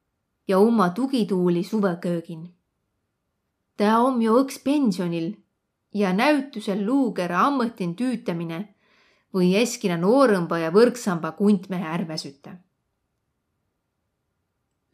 ja 0.47 0.59
oma 0.59 0.89
tugituuli 0.89 1.63
suveköögin. 1.63 2.53
tä 3.77 3.99
om 3.99 4.21
jo 4.21 4.33
õks 4.43 4.63
pensionil 4.63 5.35
ja 5.93 6.13
näütusel 6.13 6.85
luugere 6.85 7.35
ammõtin 7.35 7.95
tüütamine 7.95 8.75
või 9.33 9.55
eskina 9.55 9.97
noorõmba 9.97 10.57
ja 10.57 10.71
võrksamba 10.71 11.31
kuntmehe 11.31 11.85
ärväsüte. 11.85 12.57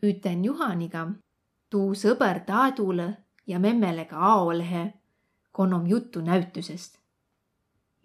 üten 0.03 0.45
Juhaniga 0.45 1.07
tuu 1.69 1.93
sõber 1.93 2.39
Taadule 2.45 3.17
ja 3.47 3.59
memmelega 3.59 4.17
aolehe, 4.17 4.93
konnom 5.51 5.87
juttu 5.87 6.21
näütusest. 6.21 6.98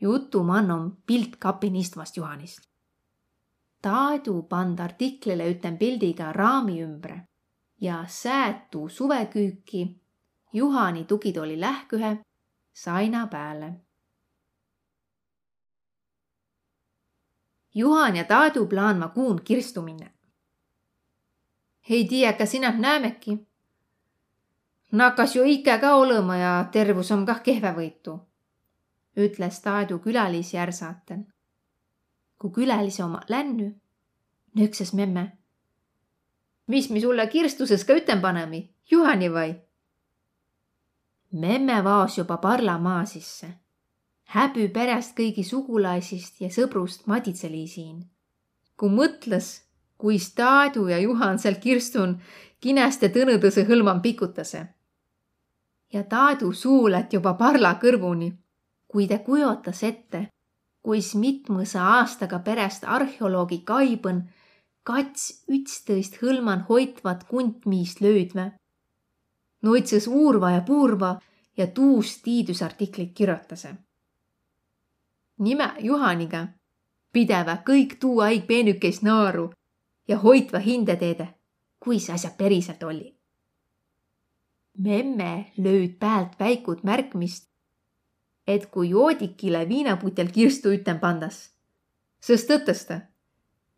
Jutu 0.04 0.42
mannom 0.44 0.96
pilt 1.06 1.36
kapin 1.36 1.76
istvast 1.76 2.16
Juhanist. 2.16 2.68
Taadu 3.82 4.42
pand 4.42 4.78
artiklile 4.78 5.46
üten 5.52 5.78
pildiga 5.78 6.32
raami 6.32 6.82
ümbre 6.82 7.16
ja 7.80 8.04
säätu 8.08 8.88
suveküüki 8.88 10.00
Juhani 10.52 11.04
tugitooli 11.04 11.60
lähkühe 11.60 12.18
saina 12.72 13.26
pääle. 13.26 13.72
Juhan 17.74 18.16
ja 18.16 18.24
Taadu 18.24 18.66
plaanma 18.66 19.08
kuun 19.08 19.40
kirstu 19.44 19.82
minna. 19.82 20.06
ei 21.90 22.08
tea, 22.08 22.32
kas 22.32 22.50
sina 22.50 22.70
näemegi? 22.70 23.46
nakkas 24.92 25.36
ju 25.36 25.44
ikka 25.44 25.78
ka 25.78 25.94
olema 25.94 26.36
ja 26.36 26.68
tervus 26.72 27.10
on 27.10 27.26
kah 27.26 27.42
kehvevõitu, 27.42 28.18
ütles 29.16 29.60
Taadu 29.60 29.98
külalisi 29.98 30.56
järsaten. 30.56 31.26
kui 32.38 32.50
külalise 32.50 33.04
oma 33.04 33.20
lännu, 33.28 33.72
nöökses 34.54 34.92
memme 34.92 35.32
mis 36.66 36.90
mi 36.90 37.00
sulle 37.00 37.26
kirstuses 37.26 37.84
ka 37.84 37.96
üten 37.98 38.20
panemi, 38.20 38.70
Juhani 38.90 39.32
vai? 39.32 39.54
memme 41.32 41.84
vaos 41.84 42.18
juba 42.18 42.36
parlamaa 42.36 43.04
sisse. 43.04 43.48
häbi 44.24 44.68
perest 44.68 45.16
kõigi 45.18 45.44
sugulaisist 45.44 46.40
ja 46.40 46.48
sõbrust 46.48 47.06
maditseli 47.06 47.66
siin. 47.68 48.04
kui 48.76 48.88
mõtles, 48.88 49.60
kuis 49.98 50.34
Taadu 50.34 50.88
ja 50.88 50.98
Juhan 50.98 51.38
seal 51.38 51.54
kirstun 51.60 52.20
kineste 52.60 53.08
tõnõdõse 53.08 53.66
hõlman 53.68 54.00
pikutase. 54.00 54.66
ja 55.92 56.02
Taadu 56.02 56.52
suu 56.52 56.90
lätt 56.90 57.12
juba 57.12 57.34
parla 57.34 57.78
kõrvuni, 57.82 58.32
kui 58.94 59.08
ta 59.10 59.16
kujutas 59.18 59.80
ette, 59.82 60.28
kuis 60.86 61.14
mitmõsa 61.18 61.82
aastaga 61.96 62.38
perest 62.46 62.84
arheoloogi 62.86 63.56
Kaibõn 63.66 64.20
kats 64.86 65.22
ütstõist 65.50 66.20
hõlman 66.20 66.60
hoitvat 66.68 67.24
kuntmiist 67.26 68.02
löödme. 68.04 68.44
Noitses 69.66 70.06
uurva 70.06 70.52
ja 70.54 70.60
puurva 70.60 71.16
ja 71.56 71.66
tuus 71.66 72.20
tiidusartiklit 72.22 73.10
kirjutase. 73.14 73.74
nime 75.38 75.66
Juhaniga 75.80 76.46
pideva 77.12 77.56
kõik 77.66 77.96
tuu 78.00 78.20
aig 78.20 78.46
peenükest 78.46 79.02
naaru 79.02 79.48
ja 80.08 80.18
hoitva 80.18 80.58
hinde 80.58 80.96
teede, 80.96 81.26
kuis 81.80 82.10
asjad 82.10 82.36
päriselt 82.38 82.82
oli. 82.82 83.16
memme 84.78 85.52
lööd 85.56 85.98
päält 85.98 86.38
väikut 86.38 86.84
märkmist, 86.84 87.53
et 88.46 88.66
kui 88.66 88.90
joodikile 88.90 89.68
viinaputel 89.68 90.30
kirstu 90.32 90.72
üten 90.76 90.98
pandas, 91.00 91.50
sest 92.20 92.50
tõtõsta 92.50 93.00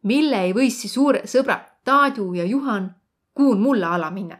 mille 0.07 0.38
ei 0.42 0.55
võisi 0.55 0.88
suure 0.88 1.26
sõbra 1.26 1.59
Taadu 1.85 2.33
ja 2.35 2.44
Juhan 2.44 2.88
kuun 3.35 3.61
mulla 3.61 3.94
ala 3.94 4.11
minna. 4.11 4.38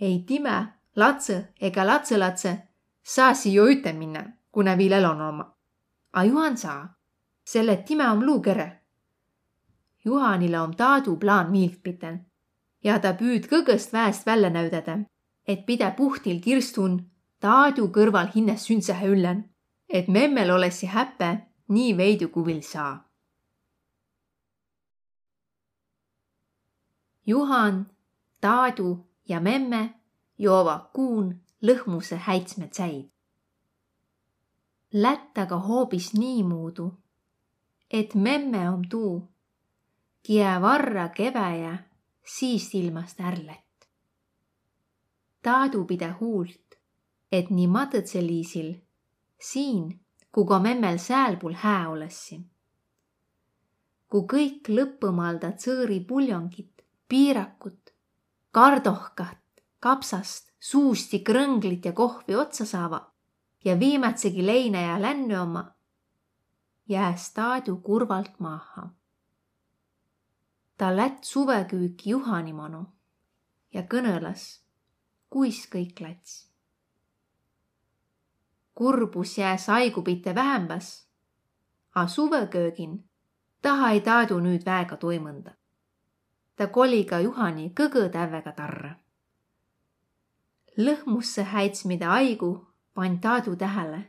ei 0.00 0.24
Time, 0.26 0.66
Latse 0.96 1.52
ega 1.60 1.86
Latselatse 1.86 2.52
saasi 3.02 3.52
ju 3.54 3.66
üte 3.68 3.92
minna, 3.92 4.22
kuna 4.52 4.76
viil 4.76 4.92
elon 4.92 5.20
oma. 5.20 5.44
A 6.12 6.24
Juhan 6.24 6.56
saa, 6.56 6.94
selle 7.44 7.76
Time 7.76 8.08
om 8.08 8.24
luukere. 8.24 8.82
Juhanile 10.04 10.60
om 10.60 10.74
Taadu 10.76 11.16
plaan 11.16 11.50
miilt 11.50 11.82
piten 11.82 12.24
ja 12.84 12.98
ta 12.98 13.12
püüd 13.12 13.48
kõgõst 13.50 13.92
väest 13.92 14.26
välja 14.26 14.50
näüdada, 14.50 14.98
et 15.46 15.66
pide 15.66 15.90
puhtil 15.96 16.40
kirstun 16.40 17.00
Taadu 17.40 17.90
kõrval 17.92 18.30
hinnes 18.34 18.64
sündsehe 18.66 19.08
üllen, 19.08 19.44
et 19.88 20.08
memmel 20.08 20.50
olessi 20.50 20.86
häpe 20.86 21.32
nii 21.68 21.96
veidu 21.96 22.28
kui 22.28 22.46
vill 22.46 22.62
saa 22.62 23.06
Juhan, 27.26 27.86
Taadu 28.40 29.06
ja 29.28 29.40
memme 29.40 29.94
joova 30.38 30.90
kuun 30.94 31.32
lõhmuse 31.62 32.16
häitsmetsäid. 32.16 33.08
Lätt 34.92 35.38
aga 35.38 35.58
hoobis 35.58 36.12
niimuudu, 36.14 36.86
et 37.90 38.14
memme 38.14 38.62
om 38.70 38.84
tuu, 38.88 39.16
kie 40.22 40.52
varra 40.62 41.08
keväjä 41.08 41.74
siist 42.22 42.74
ilmast 42.74 43.20
ärlet. 43.20 43.88
Taadu 45.42 45.84
pide 45.84 46.12
huult, 46.20 46.65
et 47.36 47.50
nii 47.50 47.66
madõtseliisil 47.68 48.74
siin 49.38 49.88
kui 50.32 50.46
ka 50.48 50.58
memmel 50.58 50.98
säälpul 50.98 51.54
hää 51.54 51.88
olessi. 51.88 52.40
kui 54.10 54.22
kõik 54.32 54.68
lõppõmalda 54.68 55.50
tsõõri 55.56 56.00
puljongit 56.08 56.82
piirakut, 57.08 57.92
kardohkat, 58.50 59.42
kapsast, 59.80 60.52
suusti, 60.60 61.20
krõnglit 61.20 61.84
ja 61.84 61.92
kohvi 61.92 62.36
otsa 62.36 62.64
saava 62.64 63.00
ja 63.64 63.78
viimatsegi 63.80 64.46
leine 64.46 64.82
ja 64.82 65.00
lännu 65.02 65.40
oma, 65.42 65.64
jääs 66.88 67.32
Taadu 67.32 67.76
kurvalt 67.76 68.40
maha. 68.40 68.88
ta 70.76 70.96
lätt 70.96 71.24
suveküüki 71.24 72.10
Juhanimanu 72.10 72.86
ja 73.72 73.82
kõneles, 73.82 74.60
kuis 75.30 75.66
kõik 75.72 76.00
läts. 76.00 76.45
Kurbus 78.76 79.38
jääs 79.38 79.66
haigupite 79.72 80.34
vähembas, 80.34 81.08
a 81.94 82.06
suveköögin 82.06 82.98
taha 83.62 83.90
ei 83.90 84.00
Taadu 84.00 84.40
nüüd 84.40 84.66
väega 84.68 84.96
toimõnda 84.96 85.56
ta 86.56 86.66
koli 86.66 87.04
ka 87.04 87.20
Juhani 87.20 87.70
kõgõ 87.76 88.08
tävvega 88.12 88.52
tarra. 88.52 88.94
lõhmusse 90.76 91.42
häitsmide 91.42 92.06
aigu 92.06 92.66
pan 92.94 93.18
Taadu 93.20 93.56
tähele, 93.56 94.00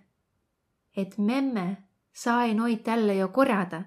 et 0.96 1.18
memme 1.18 1.78
sai 2.14 2.54
noid 2.54 2.84
tälle 2.84 3.16
jo 3.16 3.28
korjada 3.28 3.84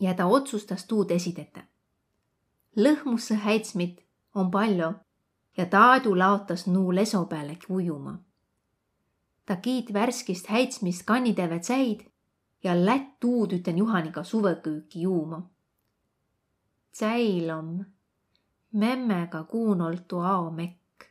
ja 0.00 0.14
ta 0.14 0.26
otsustas 0.26 0.86
tuud 0.86 1.10
esideta. 1.10 1.60
lõhmusse 2.76 3.34
häitsmid 3.34 3.98
on 4.34 4.50
palju 4.50 4.92
ja 5.56 5.66
Taadu 5.66 6.18
laotas 6.18 6.66
nuu 6.66 6.94
leso 6.94 7.24
peale 7.24 7.58
ujuma. 7.68 8.18
Ta 9.44 9.56
kiit 9.56 9.92
värskist 9.92 10.46
häitsmist 10.46 11.06
kanniteve 11.06 11.58
tsäid 11.58 12.06
ja 12.64 12.74
lätt 12.74 13.20
tuud 13.20 13.52
üten 13.52 13.78
Juhaniga 13.78 14.24
suveküüki 14.24 15.02
juuma 15.02 15.42
säilom 16.92 17.84
memmega 18.72 19.44
kuunoltu 19.44 20.18
ao 20.18 20.50
mekk. 20.50 21.04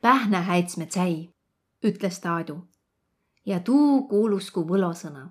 Pähnähäitsme 0.00 0.86
säi, 0.90 1.34
ütles 1.84 2.20
Taadu 2.20 2.68
ja 3.46 3.60
tuu 3.60 4.08
kuulus 4.08 4.50
kui 4.50 4.64
võlosõna. 4.64 5.28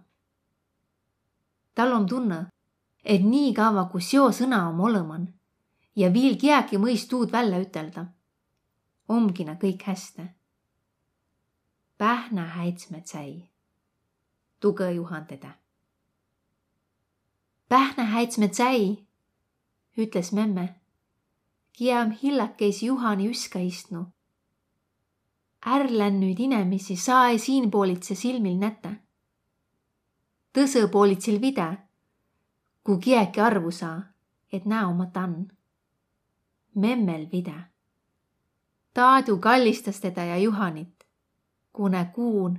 tal 1.76 1.92
om 1.94 2.06
tunne, 2.08 2.46
et 3.04 3.24
nii 3.24 3.54
kaua, 3.54 3.86
kui 3.92 4.02
seo 4.02 4.30
sõna 4.32 4.70
om 4.70 4.80
olõman 4.80 5.28
ja 5.96 6.14
viil 6.14 6.38
kiäki 6.38 6.78
mõis 6.78 7.08
tuud 7.10 7.32
välja 7.32 7.60
ütelda, 7.60 8.06
omgi 9.08 9.44
na 9.46 9.56
kõik 9.56 9.84
häste. 9.84 10.35
Pähnähäitsmed 11.98 13.06
säi, 13.06 13.50
tugõ 14.60 14.90
Juhan 14.92 15.26
teda 15.26 15.52
Pähnähäitsmed 17.70 18.54
säi, 18.54 19.08
ütles 19.98 20.32
memme. 20.32 20.76
Kiam 21.74 22.12
hillakeis 22.12 22.84
Juhani 22.84 23.30
üska 23.30 23.60
istnu. 23.60 24.06
ärlännüid 25.66 26.40
inemisi 26.40 26.96
saa 26.96 27.38
siinpoolitse 27.38 28.16
silmil 28.16 28.58
näte. 28.58 28.90
tõsõpoolitsil 30.54 31.42
vide, 31.42 31.78
kui 32.84 32.98
kiäki 32.98 33.42
arvu 33.42 33.72
saa, 33.72 34.02
et 34.52 34.66
näe 34.66 34.86
oma 34.86 35.06
tann. 35.06 35.48
memmel 36.76 37.28
vide. 37.32 37.64
Taadu 38.94 39.38
kallistas 39.38 40.00
teda 40.00 40.24
ja 40.24 40.38
Juhanit, 40.38 40.95
kune 41.76 42.06
kuun 42.16 42.56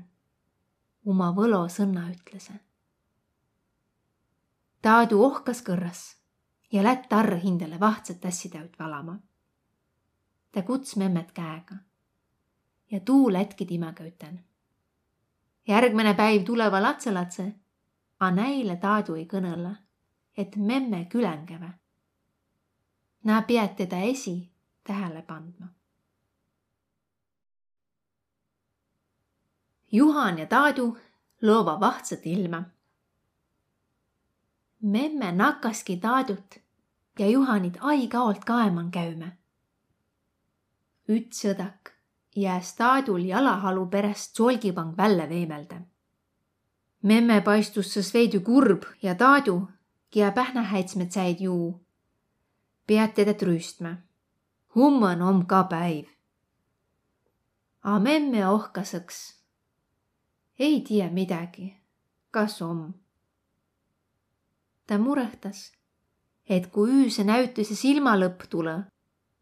oma 1.07 1.31
võlo 1.33 1.63
sõnna 1.73 2.05
ütlese. 2.13 2.59
Taadu 4.83 5.23
ohkas 5.25 5.63
kõrras 5.67 6.03
ja 6.73 6.83
lätt 6.85 7.13
arr 7.13 7.39
hindele 7.43 7.81
vahtsat 7.81 8.25
ässitäüt 8.25 8.79
valama. 8.79 9.19
ta 10.53 10.63
kuts 10.63 10.97
memmet 10.97 11.33
käega 11.33 11.77
ja 12.91 13.01
tuu 13.01 13.33
lätki 13.33 13.67
timäga 13.67 14.05
üten. 14.05 14.45
järgmine 15.69 16.15
päiv 16.15 16.45
tuleva 16.45 16.83
latselatse, 16.83 17.53
a 18.21 18.31
näile 18.31 18.77
Taadu 18.77 19.15
ei 19.15 19.27
kõnõle, 19.27 19.77
et 20.37 20.57
memme 20.57 21.05
külängeve. 21.05 21.71
Nä 23.25 23.43
piät 23.43 23.77
teda 23.77 23.97
esi 23.97 24.53
tähele 24.85 25.23
pandma. 25.23 25.76
Juhan 29.97 30.39
ja 30.39 30.47
Taadu 30.47 30.99
loova 31.43 31.81
vahtsat 31.81 32.27
ilma. 32.27 32.63
memme 34.83 35.33
nakkaski 35.33 35.97
Taadut 35.97 36.57
ja 37.19 37.27
Juhanit 37.31 37.77
aig-aolt 37.81 38.45
kaeman 38.45 38.91
käüme. 38.91 39.37
üts 41.09 41.41
sõdak 41.43 41.97
jääs 42.37 42.75
Taadul 42.77 43.25
jalahalu 43.25 43.87
perest 43.87 44.37
solgipang 44.37 44.97
välja 44.97 45.29
veemelda. 45.29 45.81
memme 47.03 47.41
paistus 47.41 47.97
sõs 47.97 48.15
veidi 48.15 48.41
kurb 48.41 48.83
ja 49.03 49.15
Taadu, 49.15 49.69
kia 50.11 50.33
pähnahäitsmed 50.33 51.11
säid 51.11 51.41
juu, 51.41 51.87
pead 52.87 53.15
teda 53.15 53.35
trüüstma. 53.35 53.97
humman 54.75 55.23
om 55.23 55.47
ka 55.47 55.65
päiv. 55.65 56.07
A 57.83 57.99
memme 57.99 58.49
ohkasõks. 58.49 59.36
Ei 60.59 60.81
tea 60.81 61.11
midagi, 61.11 61.77
kas 62.31 62.63
om. 62.63 62.95
ta 64.87 64.99
murehtas, 64.99 65.73
et 66.49 66.67
kui 66.71 66.91
üüse 66.91 67.25
näütuse 67.25 67.75
silmalõpp 67.75 68.47
tule, 68.51 68.77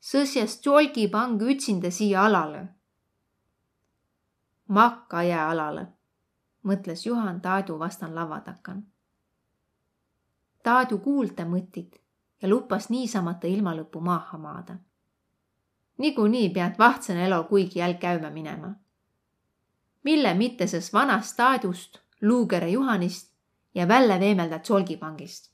sõsjast 0.00 0.64
jolgipang 0.66 1.42
ütsinda 1.42 1.90
siia 1.90 2.24
alale 2.24 2.68
makka 4.68 5.22
jääalale, 5.22 5.86
mõtles 6.62 7.06
Juhan 7.06 7.40
Taadu 7.40 7.78
vastan 7.78 8.14
lava 8.14 8.40
takan. 8.40 8.84
Taadu 10.62 10.98
kuulda 10.98 11.44
mõttit 11.44 12.00
ja 12.42 12.48
lupas 12.48 12.88
niisamata 12.90 13.46
ilmalõpu 13.46 14.00
maha 14.00 14.38
maada. 14.38 14.76
niikuinii 15.98 16.48
pead 16.50 16.78
vahtsõna 16.78 17.26
elo 17.26 17.44
kuigi 17.44 17.78
jälg 17.78 17.98
käima 17.98 18.30
minema. 18.30 18.74
Mille 20.04 20.34
mitte 20.34 20.66
sest 20.66 20.92
vanast 20.92 21.36
Taadust, 21.36 21.98
luukere 22.22 22.68
Juhanist 22.68 23.32
ja 23.74 23.88
välja 23.88 24.20
veemeldad 24.20 24.64
solgipangist. 24.64 25.50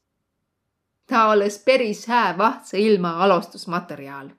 ta 1.07 1.29
oleks 1.29 1.59
päris 1.65 2.07
hää 2.07 2.39
vahtsa 2.39 2.77
ilma 2.77 3.11
alustusmaterjal. 3.11 4.31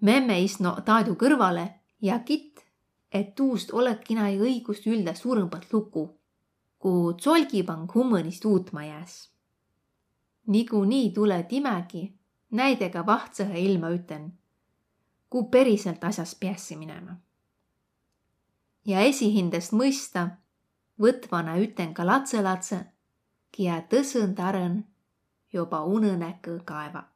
memme 0.00 0.40
istno 0.40 0.76
Taadu 0.84 1.14
kõrvale 1.14 1.68
ja 2.00 2.18
kitt 2.18 2.54
et 3.14 3.34
tuust 3.34 3.70
olekina 3.72 4.28
ei 4.28 4.40
õigust 4.42 4.88
ülda 4.90 5.14
suurõmbat 5.14 5.68
lugu, 5.72 6.08
kui 6.82 7.14
tsolgipang 7.20 7.86
hummõnist 7.94 8.44
uutma 8.50 8.84
jääs. 8.84 9.30
niikuinii 10.46 11.10
tule 11.10 11.42
timegi 11.48 12.02
näidega 12.50 13.06
vahtsõhe 13.06 13.60
ilma 13.60 13.88
üten, 13.94 14.32
kui 15.30 15.46
päriselt 15.50 16.04
asjas 16.04 16.34
peassi 16.34 16.76
minema. 16.76 17.16
Ja 18.84 19.00
esihindest 19.00 19.72
mõista, 19.72 20.26
võtvana 21.00 21.56
üten 21.62 21.94
ka 21.94 22.06
latselatse, 22.06 22.80
kia 23.54 23.80
tõsõnd 23.90 24.40
arõn 24.40 24.82
juba 25.52 25.84
unõnäkõ 25.86 26.60
kaeva 26.66 27.13